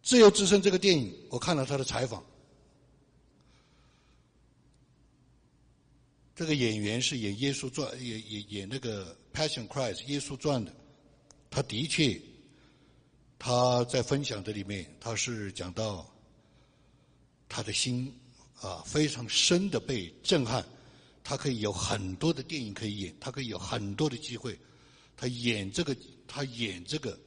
[0.03, 2.23] 自由之声这个电影，我看了他的采访，
[6.41, 10.73] 这个演员是演耶稣传，演演演那个《Passion Christ》耶稣传的，
[11.51, 12.19] 他的确，
[13.37, 16.11] 他在分享的里面，他是讲到
[17.47, 18.11] 他的心
[18.59, 20.65] 啊，非常深的被震撼。
[21.23, 24.57] 他可以有很多的电影可以演，他可以有很多的机会。
[25.15, 25.95] 他演这个，
[26.27, 27.19] 他演这个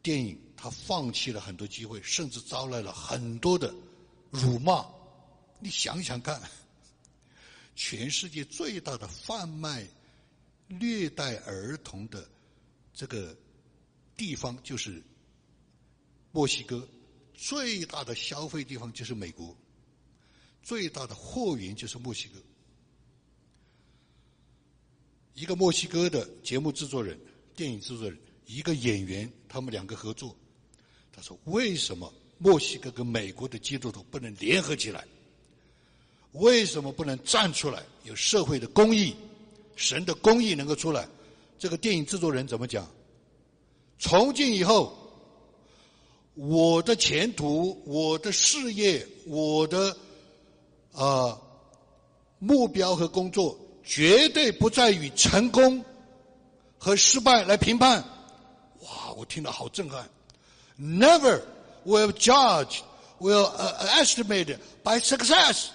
[0.00, 3.74] 电影，他放弃了很多机会，甚至招来了很多的
[4.30, 4.86] 辱骂。
[5.58, 6.40] 你想想看，
[7.78, 9.86] 全世界最大的贩卖
[10.66, 12.28] 虐待儿童的
[12.92, 13.34] 这个
[14.16, 15.00] 地方就是
[16.32, 16.86] 墨西哥，
[17.34, 19.56] 最大的消费地方就是美国，
[20.60, 22.42] 最大的货源就是墨西哥。
[25.34, 27.16] 一个墨西哥的节目制作人、
[27.54, 30.36] 电影制作人，一个演员，他们两个合作。
[31.12, 35.06] 他说：“为什么墨西哥跟美国的基督徒不能联合起来？
[36.32, 37.82] 为什么不能站出来？
[38.04, 39.14] 有社会的公义，
[39.76, 41.06] 神的公义能够出来？”
[41.58, 42.86] 这个电影制作人怎么讲？
[43.98, 44.96] 从今以后，
[46.34, 49.96] 我的前途、我的事业、我的
[50.92, 51.36] 啊
[52.38, 55.84] 目标和工作，绝对不在于成功
[56.78, 58.00] 和失败来评判。
[58.82, 60.08] 哇，我听了好震撼。
[60.78, 61.42] Never
[61.84, 62.82] will judge,
[63.18, 63.50] will
[63.96, 65.70] estimate by success.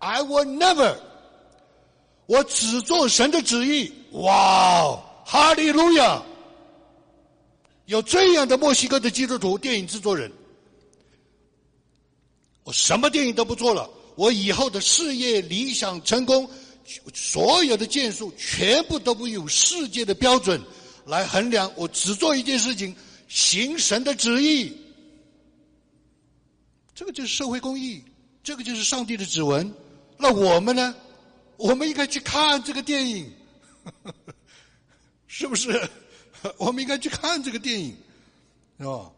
[0.00, 0.96] I will never.
[2.26, 3.92] 我只做神的旨意。
[4.12, 6.22] 哇哦，哈利路亚！
[7.86, 10.30] 有这样的墨西哥的基督徒电影制作人，
[12.62, 13.90] 我什么电影都不做了。
[14.14, 16.48] 我以后的事业、理想、成功，
[17.12, 20.60] 所有的建树，全部都不用世界的标准
[21.04, 21.70] 来衡量。
[21.74, 22.94] 我只做一件事情：
[23.28, 24.72] 行神的旨意。
[26.94, 28.02] 这个就是社会公益，
[28.44, 29.72] 这个就是上帝的指纹。
[30.20, 30.94] 那我们呢？
[31.56, 33.32] 我们应该去看这个电影，
[35.26, 35.90] 是不是？
[36.56, 37.96] 我们应该去看这个电影，
[38.78, 39.12] 是吧？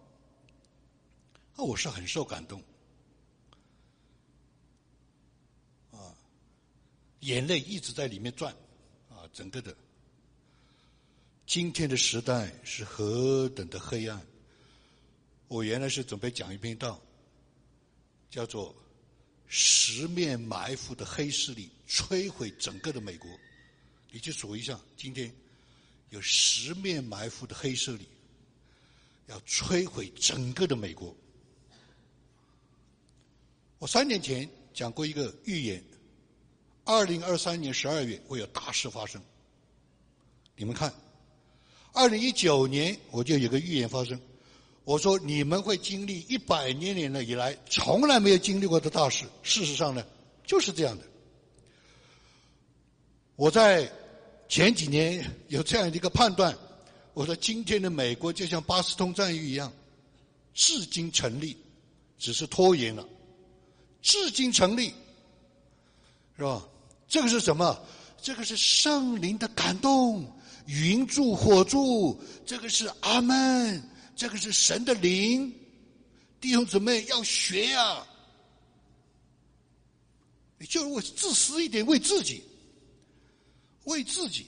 [1.54, 2.60] 啊，我是很受感动，
[5.92, 6.14] 啊，
[7.20, 8.52] 眼泪一直在里面转，
[9.08, 9.76] 啊，整个的。
[11.46, 14.20] 今天的时代是何等的黑暗！
[15.46, 17.00] 我原来是准备讲一篇道，
[18.30, 18.74] 叫做
[19.54, 23.30] “十面埋伏的黑势力摧毁整个的美国”，
[24.10, 25.30] 你去数一下，今天。
[26.08, 28.06] 有十面埋伏的黑势力，
[29.28, 31.16] 要摧毁整个的美国。
[33.78, 35.82] 我三年前讲过一个预言：，
[36.84, 39.22] 二零二三年十二月会有大事发生。
[40.54, 40.92] 你们看，
[41.94, 44.20] 二零一九年我就有个预言发生，
[44.84, 49.24] 我说你们会经历一百年年了以来从来没有经历过的大事。
[49.42, 50.04] 事实上呢，
[50.44, 51.04] 就是这样的。
[53.36, 53.90] 我在。
[54.48, 56.54] 前几年有这样一个判断，
[57.14, 59.72] 我说今天的美国就像巴斯通战役一样，
[60.52, 61.56] 至今成立，
[62.18, 63.08] 只是拖延了，
[64.02, 64.92] 至今成立，
[66.36, 66.68] 是吧？
[67.08, 67.82] 这个是什么？
[68.20, 70.30] 这个是圣灵的感动，
[70.66, 73.82] 云柱火柱，这个是阿门，
[74.22, 75.52] 这个是神的灵，
[76.40, 78.06] 弟兄姊妹要学呀，
[80.58, 82.40] 你就是为自私一点，为自己。
[83.82, 84.46] 为自己，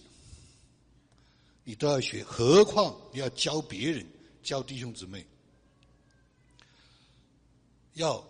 [1.64, 4.06] 你都要学，何况你要教别人，
[4.44, 5.26] 教弟兄姊妹，
[7.94, 8.24] 要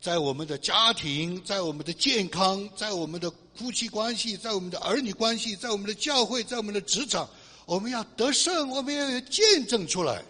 [0.00, 7.28] 在我们的家庭，在我们的健康，在我们的夫妻关系，在我们的儿女关系，在我们的教会，在我们的职场，
[7.64, 10.24] 我们要得胜，我们要见证出来，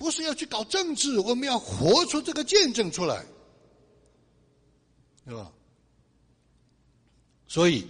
[0.00, 3.22] 不是要去搞政治，我们要活出这个见证出来，
[5.26, 5.52] 是吧？
[7.46, 7.86] 所以。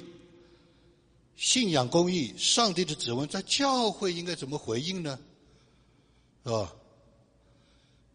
[1.37, 5.19] 信仰公益，上帝的指纹，在教会应该怎么回应呢？
[6.45, 6.77] 是吧？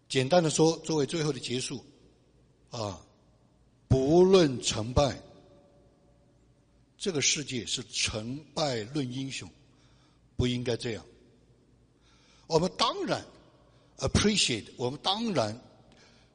[0.07, 1.83] 简单的说，作为最后的结束，
[2.69, 3.01] 啊，
[3.87, 5.19] 不论成败，
[6.99, 9.49] 这个世界是成败论英雄，
[10.35, 11.03] 不应该这样。
[12.45, 13.25] 我们当然
[13.99, 15.59] appreciate，我们当然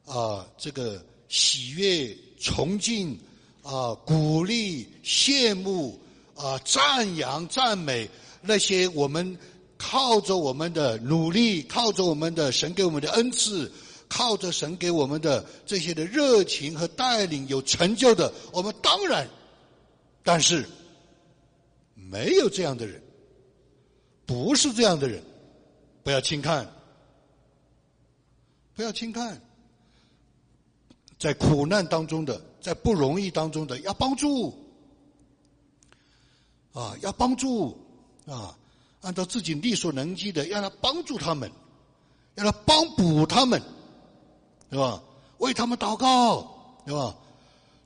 [0.06, 3.18] 啊，这个喜悦、崇敬
[3.62, 6.00] 啊，鼓励、羡慕。
[6.36, 8.08] 啊，赞扬、赞美
[8.40, 9.36] 那些我们
[9.76, 13.70] 靠着我们的努力，靠着我们的神给我们的恩赐，
[14.08, 19.28] 靠着神给我们的这些的热情和带领有成就的，我们当然，
[20.22, 20.66] 但是
[21.94, 23.02] 没有这样的人，
[24.24, 25.22] 不是这样的人，
[26.02, 26.66] 不要轻看，
[28.80, 29.38] 不要轻看，
[31.18, 34.56] 在苦难当中的，在不容易当中的，要帮助。
[36.72, 37.78] 啊，要帮助
[38.24, 38.56] 啊，
[39.02, 41.52] 按照自己力所能及的，要来帮助他们，
[42.36, 43.60] 要来帮补他们，
[44.70, 45.02] 是吧？
[45.36, 47.14] 为他们祷告，是吧？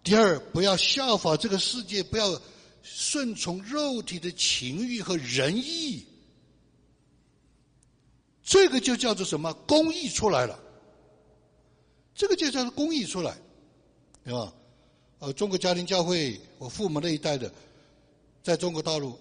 [0.05, 2.40] 第二，不要效法这个世界，不要
[2.84, 6.07] 顺从肉体的情欲和仁义，
[8.45, 9.53] 这个就叫做什么？
[9.66, 10.61] 公益出来了，
[12.14, 13.36] 这个就叫做公益出来，
[14.24, 14.52] 对吧？
[15.18, 17.52] 呃，中国家庭教会，我父母那一代的。
[18.42, 19.18] 在中国大陆，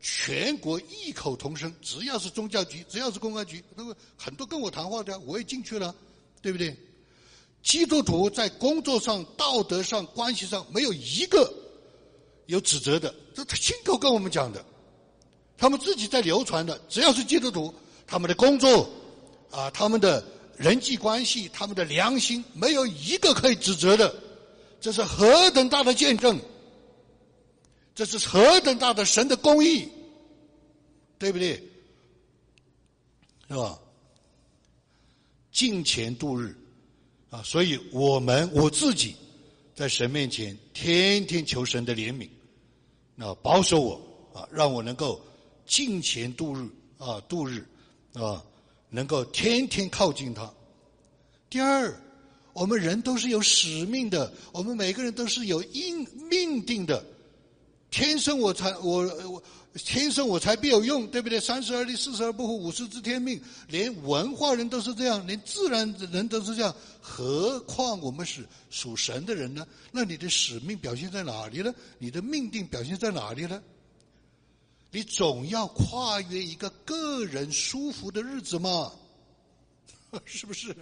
[0.00, 5.94] 全国异口同声，只要是宗教局，只要是公安局，都很多跟我谈话的，我也进去了，
[6.42, 6.76] 对不对？
[7.62, 11.48] 基督徒在工作上、道德上、关系上，没有一个
[12.46, 14.64] 有指责的，这他亲口跟我们讲的，
[15.56, 17.72] 他们自己在流传的，只要是基督徒，
[18.04, 18.90] 他们的工作
[19.52, 20.24] 啊，他们的
[20.56, 24.14] 人际关系，他们的良心，没有一个可以指责的，
[24.80, 26.38] 这是何等大的见证！
[27.94, 29.88] 这是何等大的神的公义，
[31.18, 31.62] 对不对？
[33.48, 33.78] 是吧？
[35.52, 36.54] 敬虔度日，
[37.30, 39.16] 啊，所以我们我自己
[39.74, 42.28] 在神面前天天求神的怜悯，
[43.24, 43.94] 啊，保守我
[44.34, 45.18] 啊，让我能够
[45.64, 47.66] 敬虔度日啊，度日
[48.12, 48.44] 啊，
[48.90, 50.52] 能够天天靠近他。
[51.48, 51.94] 第二，
[52.52, 57.04] 我们人都是有使命的，我们每个人都是有应命定的，
[57.90, 59.42] 天生我才我我。
[59.84, 61.38] 天生我才必有用，对不对？
[61.38, 63.38] 三十而立，四十而不惑，五十知天命。
[63.68, 69.66] 连文化人都是这样，连自然人都是这样，何况我们是属神的人呢？
[69.92, 71.74] 那你的使命表现在哪里呢？
[71.98, 73.62] 你的命定表现在哪里呢？
[74.96, 78.90] 你总要跨越一个个人舒服的日子嘛，
[80.24, 80.74] 是不是？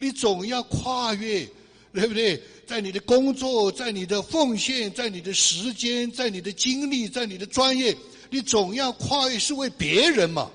[0.00, 1.46] 你总要跨越。
[1.92, 2.42] 对不对？
[2.66, 7.96] 在你的工作，在你的奉献，在你的时间，在你的精力，在你的专业，
[8.28, 10.50] 你总要跨越是为别人嘛？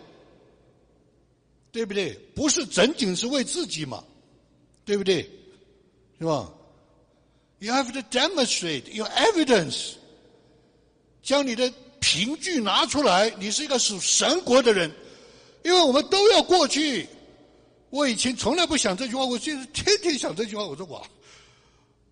[1.72, 2.14] 对不对？
[2.36, 4.04] 不是仅仅是为自己嘛？
[4.86, 5.28] 对不对？
[6.20, 6.52] 是吧
[7.58, 9.94] ？You have to demonstrate your evidence，
[11.24, 11.74] 将你的
[12.12, 14.92] 凭据拿出来，你是一个属神国的人，
[15.64, 17.08] 因为我们都要过去。
[17.90, 20.66] 我以前从来不想这句话，我现在天天想这句话。
[20.66, 21.02] 我说哇。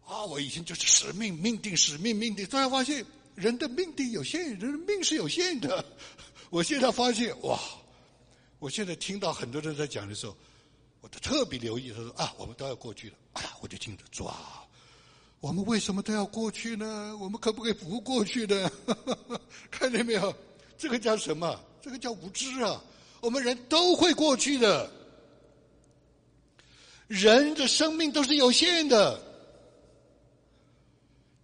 [0.06, 2.46] 啊，我以前就是使命命定，使命命定。
[2.46, 5.84] 突然发现，人的命定有限，人的命是有限的。
[6.50, 7.60] 我现在发现，哇！
[8.60, 10.34] 我现在听到很多人在讲的时候，
[11.02, 11.92] 我都特别留意。
[11.92, 14.34] 他说：“啊，我们都要过去了。”哎呀，我就听着抓。
[15.40, 17.18] 我们为什么都要过去呢？
[17.20, 18.70] 我们可不可以不过去呢？
[19.72, 20.36] 看见没有？
[20.78, 21.60] 这个叫什么？
[21.82, 22.82] 这个叫无知啊！
[23.22, 24.92] 我们人都会过去的，
[27.08, 29.29] 人的生命都是有限的。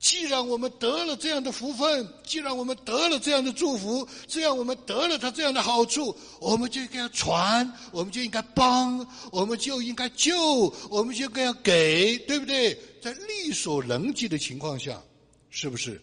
[0.06, 9.00] 既然我们得了这样的福分，既然我们得了这样的祝福，既然我们得了他这样的好处，我们就应该传，我们就应该帮，
[9.32, 12.80] 我们就应该救，我们就应该给，对不对？
[13.02, 15.02] 在力所能及的情况下，
[15.50, 16.00] 是不是？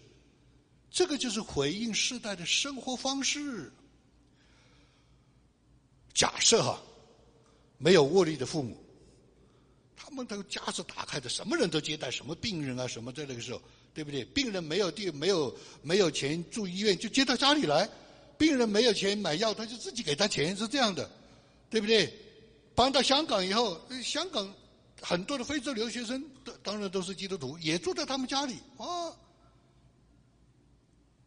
[0.90, 3.72] 这个就是回应世代的生活方式。
[6.12, 6.82] 假设哈，
[7.78, 8.76] 没有卧力的父母，
[9.94, 13.62] 他们都家是打开的，什么人都接待，什么病人啊，什么在那个时候。
[13.95, 14.24] 对不对？
[14.26, 17.88] 病人没有地，没有没有钱住医院，就接到家里来。
[18.38, 21.09] 病人没有钱买药，他就自己给他钱，是这样的，
[21.70, 22.12] 对不对？
[22.74, 24.53] 搬到香港以后，香港
[25.01, 26.24] 很多的非洲留学生，
[26.62, 29.14] 当然都是基督徒，也住在他们家里啊。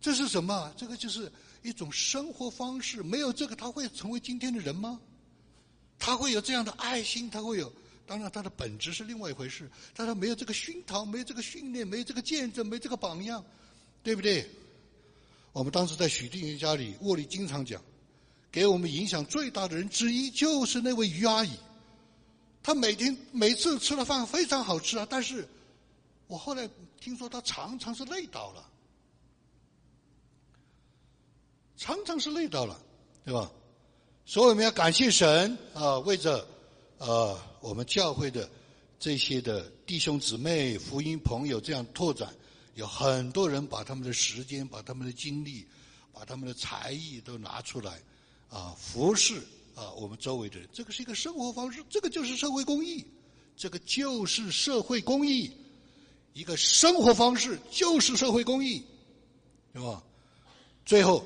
[0.01, 0.73] 这是什么？
[0.75, 3.01] 这个就是一种生活方式。
[3.01, 4.99] 没有这个，他会成为今天的人吗？
[5.97, 7.29] 他会有这样的爱心？
[7.29, 7.71] 他会有？
[8.07, 9.67] 当然，它的本质是另外一回事。
[9.95, 13.43] 但他没有这个熏陶，没有这个训练，没有这个见证，没这个榜样，
[14.03, 14.47] 对不对？
[15.53, 17.81] 我们当时在许定云家里，沃里经常讲，
[18.51, 21.51] 给我们影响最大的人之一就是那位于阿姨。
[22.61, 25.47] 她每天每次吃了饭非常好吃啊，但是
[26.27, 28.69] 我后来听说她常常是累倒了，
[31.75, 32.79] 常常是累倒了，
[33.23, 33.51] 对吧？
[34.25, 36.47] 所以我们要感谢神啊，为着。
[36.97, 38.47] 呃，我们教会的
[38.99, 42.31] 这些的弟兄姊妹、福音朋友这样拓展，
[42.75, 45.65] 有很多人把他们的时间、把他们的精力、
[46.13, 47.99] 把他们的才艺都拿出来，
[48.49, 49.39] 啊，服侍
[49.73, 50.69] 啊我们周围的人。
[50.71, 53.03] 这个是一个生活方式，这个就是社会公益，
[53.57, 55.51] 这个就是社会公益，
[56.33, 58.83] 一个生活方式就是社会公益，
[59.73, 60.03] 对吧？
[60.85, 61.25] 最后，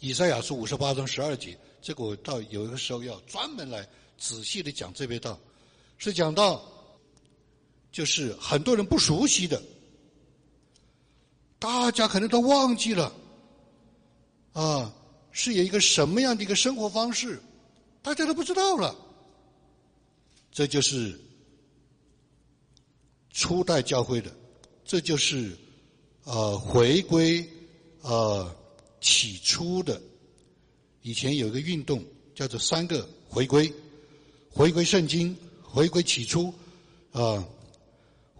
[0.00, 3.88] 以赛亚书五十八章十二节，这个我到有一个时候要专门来。
[4.18, 5.38] 仔细的讲这边道，
[5.96, 6.60] 是讲到，
[7.92, 9.62] 就是很多人不熟悉的，
[11.58, 13.12] 大家可能都忘记了，
[14.52, 14.92] 啊，
[15.30, 17.40] 是有一个什么样的一个生活方式，
[18.02, 18.94] 大家都不知道了。
[20.50, 21.18] 这就是
[23.30, 24.34] 初代教会的，
[24.84, 25.56] 这就是
[26.24, 27.48] 呃回归
[28.02, 28.52] 呃
[29.00, 30.00] 起初的，
[31.02, 32.04] 以前有一个运动
[32.34, 33.72] 叫做三个回归。
[34.58, 36.52] 回归圣经，回归起初，
[37.12, 37.46] 啊，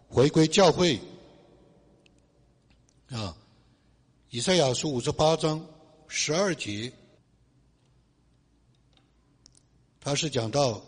[0.08, 0.98] 回归教会，
[3.08, 3.36] 啊，
[4.28, 5.64] 以赛亚书五十八章
[6.08, 6.92] 十二节，
[10.00, 10.82] 他是讲到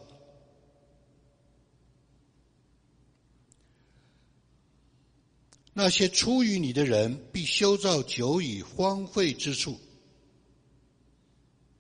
[5.72, 9.78] 那些出于你的人，必修造久已荒废之处，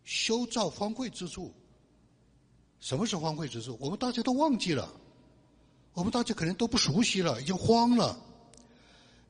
[0.04, 1.52] 修造荒废之处。
[2.80, 3.76] 什么是荒废之处？
[3.80, 4.90] 我们大家都忘记了，
[5.92, 8.18] 我们大家可能都不熟悉了，已经慌了。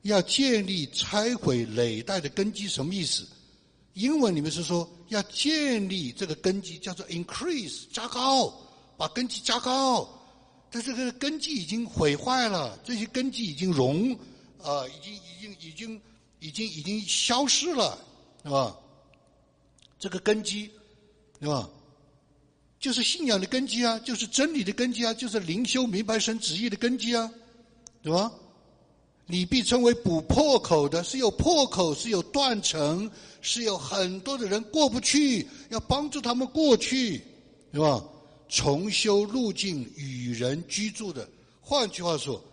[0.03, 3.27] 要建立拆毁累代的根基，什么意思？
[3.93, 8.51] 英文里面是说要建立这个根基，叫做 increase 加高，
[8.97, 10.09] 把根基加高，
[10.71, 14.11] 但这个根基已经毁坏了，这些根基已经融，
[14.63, 16.01] 啊，已经已经已经
[16.39, 17.97] 已经已经消失了，
[18.43, 18.75] 是吧？
[19.99, 20.71] 这个根基，
[21.41, 21.69] 是吧？
[22.81, 27.31] 就是信仰的根基啊，就是真理的根基啊，就是灵修明白神旨意的根基啊，
[28.01, 28.31] 对吧？
[29.27, 33.09] 你必称为补破口的，是有破口，是有断层，
[33.39, 37.21] 是有很多的人过不去，要帮助他们过去，
[37.71, 38.03] 对吧？
[38.49, 41.29] 重修路径与人居住的，
[41.61, 42.43] 换句话说，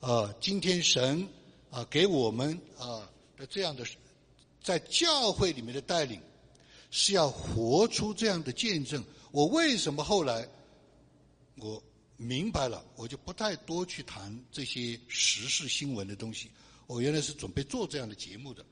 [0.00, 1.26] 啊，今天神
[1.70, 3.08] 啊给我们啊
[3.38, 3.84] 的这样的
[4.62, 6.20] 在教会里面的带领，
[6.90, 9.02] 是要活出这样的见证。
[9.32, 10.46] 我为什么后来
[11.56, 11.82] 我
[12.18, 16.50] 明白了，我就不太多去谈这些时事新闻的东西。
[16.86, 18.62] 我原来是准备做这样的节目的，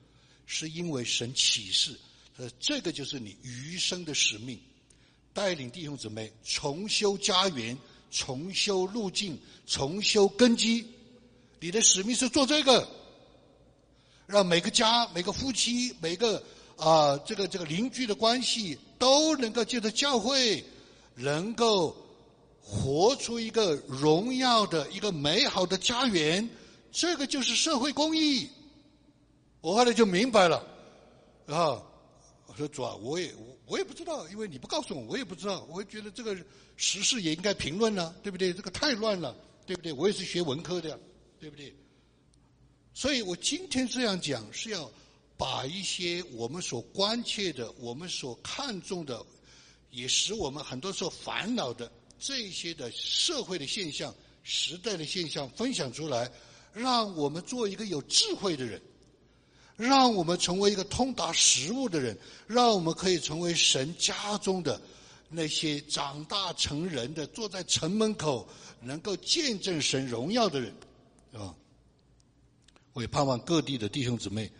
[0.44, 1.98] 是因为神启示，
[2.36, 4.60] 呃，这个就是你余生的使命，
[5.32, 7.76] 带领弟兄姊妹重修家园、
[8.10, 10.86] 重修路径、重修根基。
[11.58, 12.86] 你的使命是做这个，
[14.26, 16.44] 让每个家、每个夫妻、每个
[16.76, 18.78] 啊这个这个邻居的关系。
[19.00, 20.62] 都能够借着教会，
[21.14, 21.96] 能够
[22.60, 26.46] 活出一个荣耀的一个美好的家园，
[26.92, 28.46] 这个就是社会公益。
[29.62, 30.58] 我后来就明白了，
[31.46, 31.80] 啊，
[32.46, 35.66] 我说主啊，我也我我也不知道，因为你不告诉我，我也不知道。
[35.70, 36.36] 我觉得这个
[36.76, 38.52] 时事也应该评论了，对不对？
[38.52, 39.34] 这个太乱了，
[39.64, 39.94] 对不对？
[39.94, 41.00] 我也是学文科的，
[41.40, 41.74] 对不对？
[42.92, 44.92] 所以我今天这样讲是要。
[45.40, 49.24] 把一些我们所关切的、我们所看重的，
[49.90, 56.30] 也使我们很多时候烦恼的这些的社会的现象、时代的现象分享出来，
[56.74, 58.78] 让我们做一个有智慧的人，
[59.78, 64.78] 让我们成为一个通达食物的人，让我们可以成为神家中的
[65.30, 68.46] 那些长大成人的、坐在城门口
[68.82, 70.74] 能够见证神荣耀的人，
[71.32, 71.54] 啊！
[72.92, 74.52] 我也盼望各地的弟兄姊妹。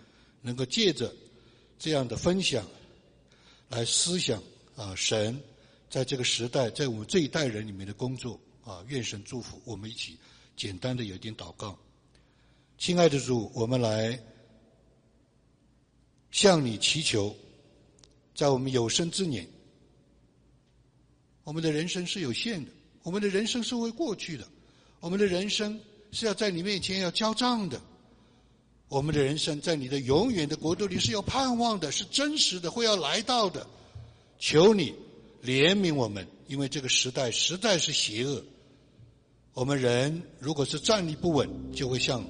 [0.42, 1.14] 能够借着
[1.78, 2.66] 这样的分享
[3.68, 4.42] 来思想
[4.76, 5.40] 啊，神
[5.88, 10.18] 在这个时代，在我们这一代人里面的工作啊，愿神祝福我们一起
[10.56, 11.78] 简单的有一点祷告。
[12.78, 14.18] 亲爱的主，我们来
[16.30, 17.36] 向你祈求，
[18.34, 19.46] 在我们有生之年，
[21.44, 22.70] 我们的人生是有限的，
[23.02, 24.48] 我们的人生是会过去的，
[25.00, 25.78] 我们的人生
[26.12, 27.80] 是要在你面前要交账的。
[28.90, 33.64] 我们的人生在你的永远的国度里是有盼望的，是真实的，会要来到的。
[34.40, 34.92] 求你
[35.44, 38.42] 怜悯我们，因为这个时代实在是邪恶。
[39.54, 42.24] 我们人如果是站立不稳，就会像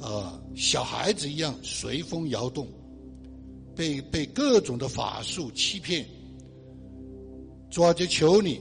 [0.00, 2.66] 呃小孩子一样随风摇动，
[3.76, 6.04] 被被各种的法术欺骗。
[7.70, 8.60] 主啊，就求你，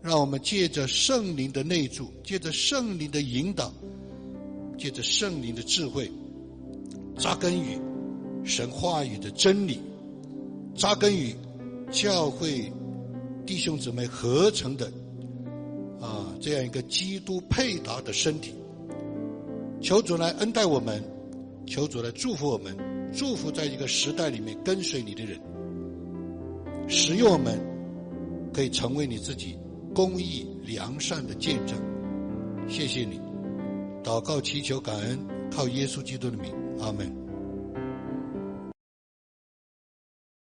[0.00, 3.70] 让我们借着圣灵的内助，借着圣灵的引导，
[4.78, 6.10] 借着圣灵的智慧。
[7.16, 7.78] 扎根于
[8.44, 9.80] 神话语的真理，
[10.74, 11.34] 扎根于
[11.90, 12.70] 教会
[13.46, 14.86] 弟兄姊妹合成的
[16.00, 18.52] 啊这样一个基督配搭的身体。
[19.80, 21.02] 求主来恩待我们，
[21.66, 22.76] 求主来祝福我们，
[23.14, 25.40] 祝福在一个时代里面跟随你的人，
[26.88, 27.58] 使用我们
[28.52, 29.56] 可以成为你自己
[29.94, 31.78] 公义良善的见证。
[32.68, 33.20] 谢谢你，
[34.02, 35.18] 祷告祈求感恩，
[35.50, 36.65] 靠耶稣基督的名。
[36.80, 37.25] Amen.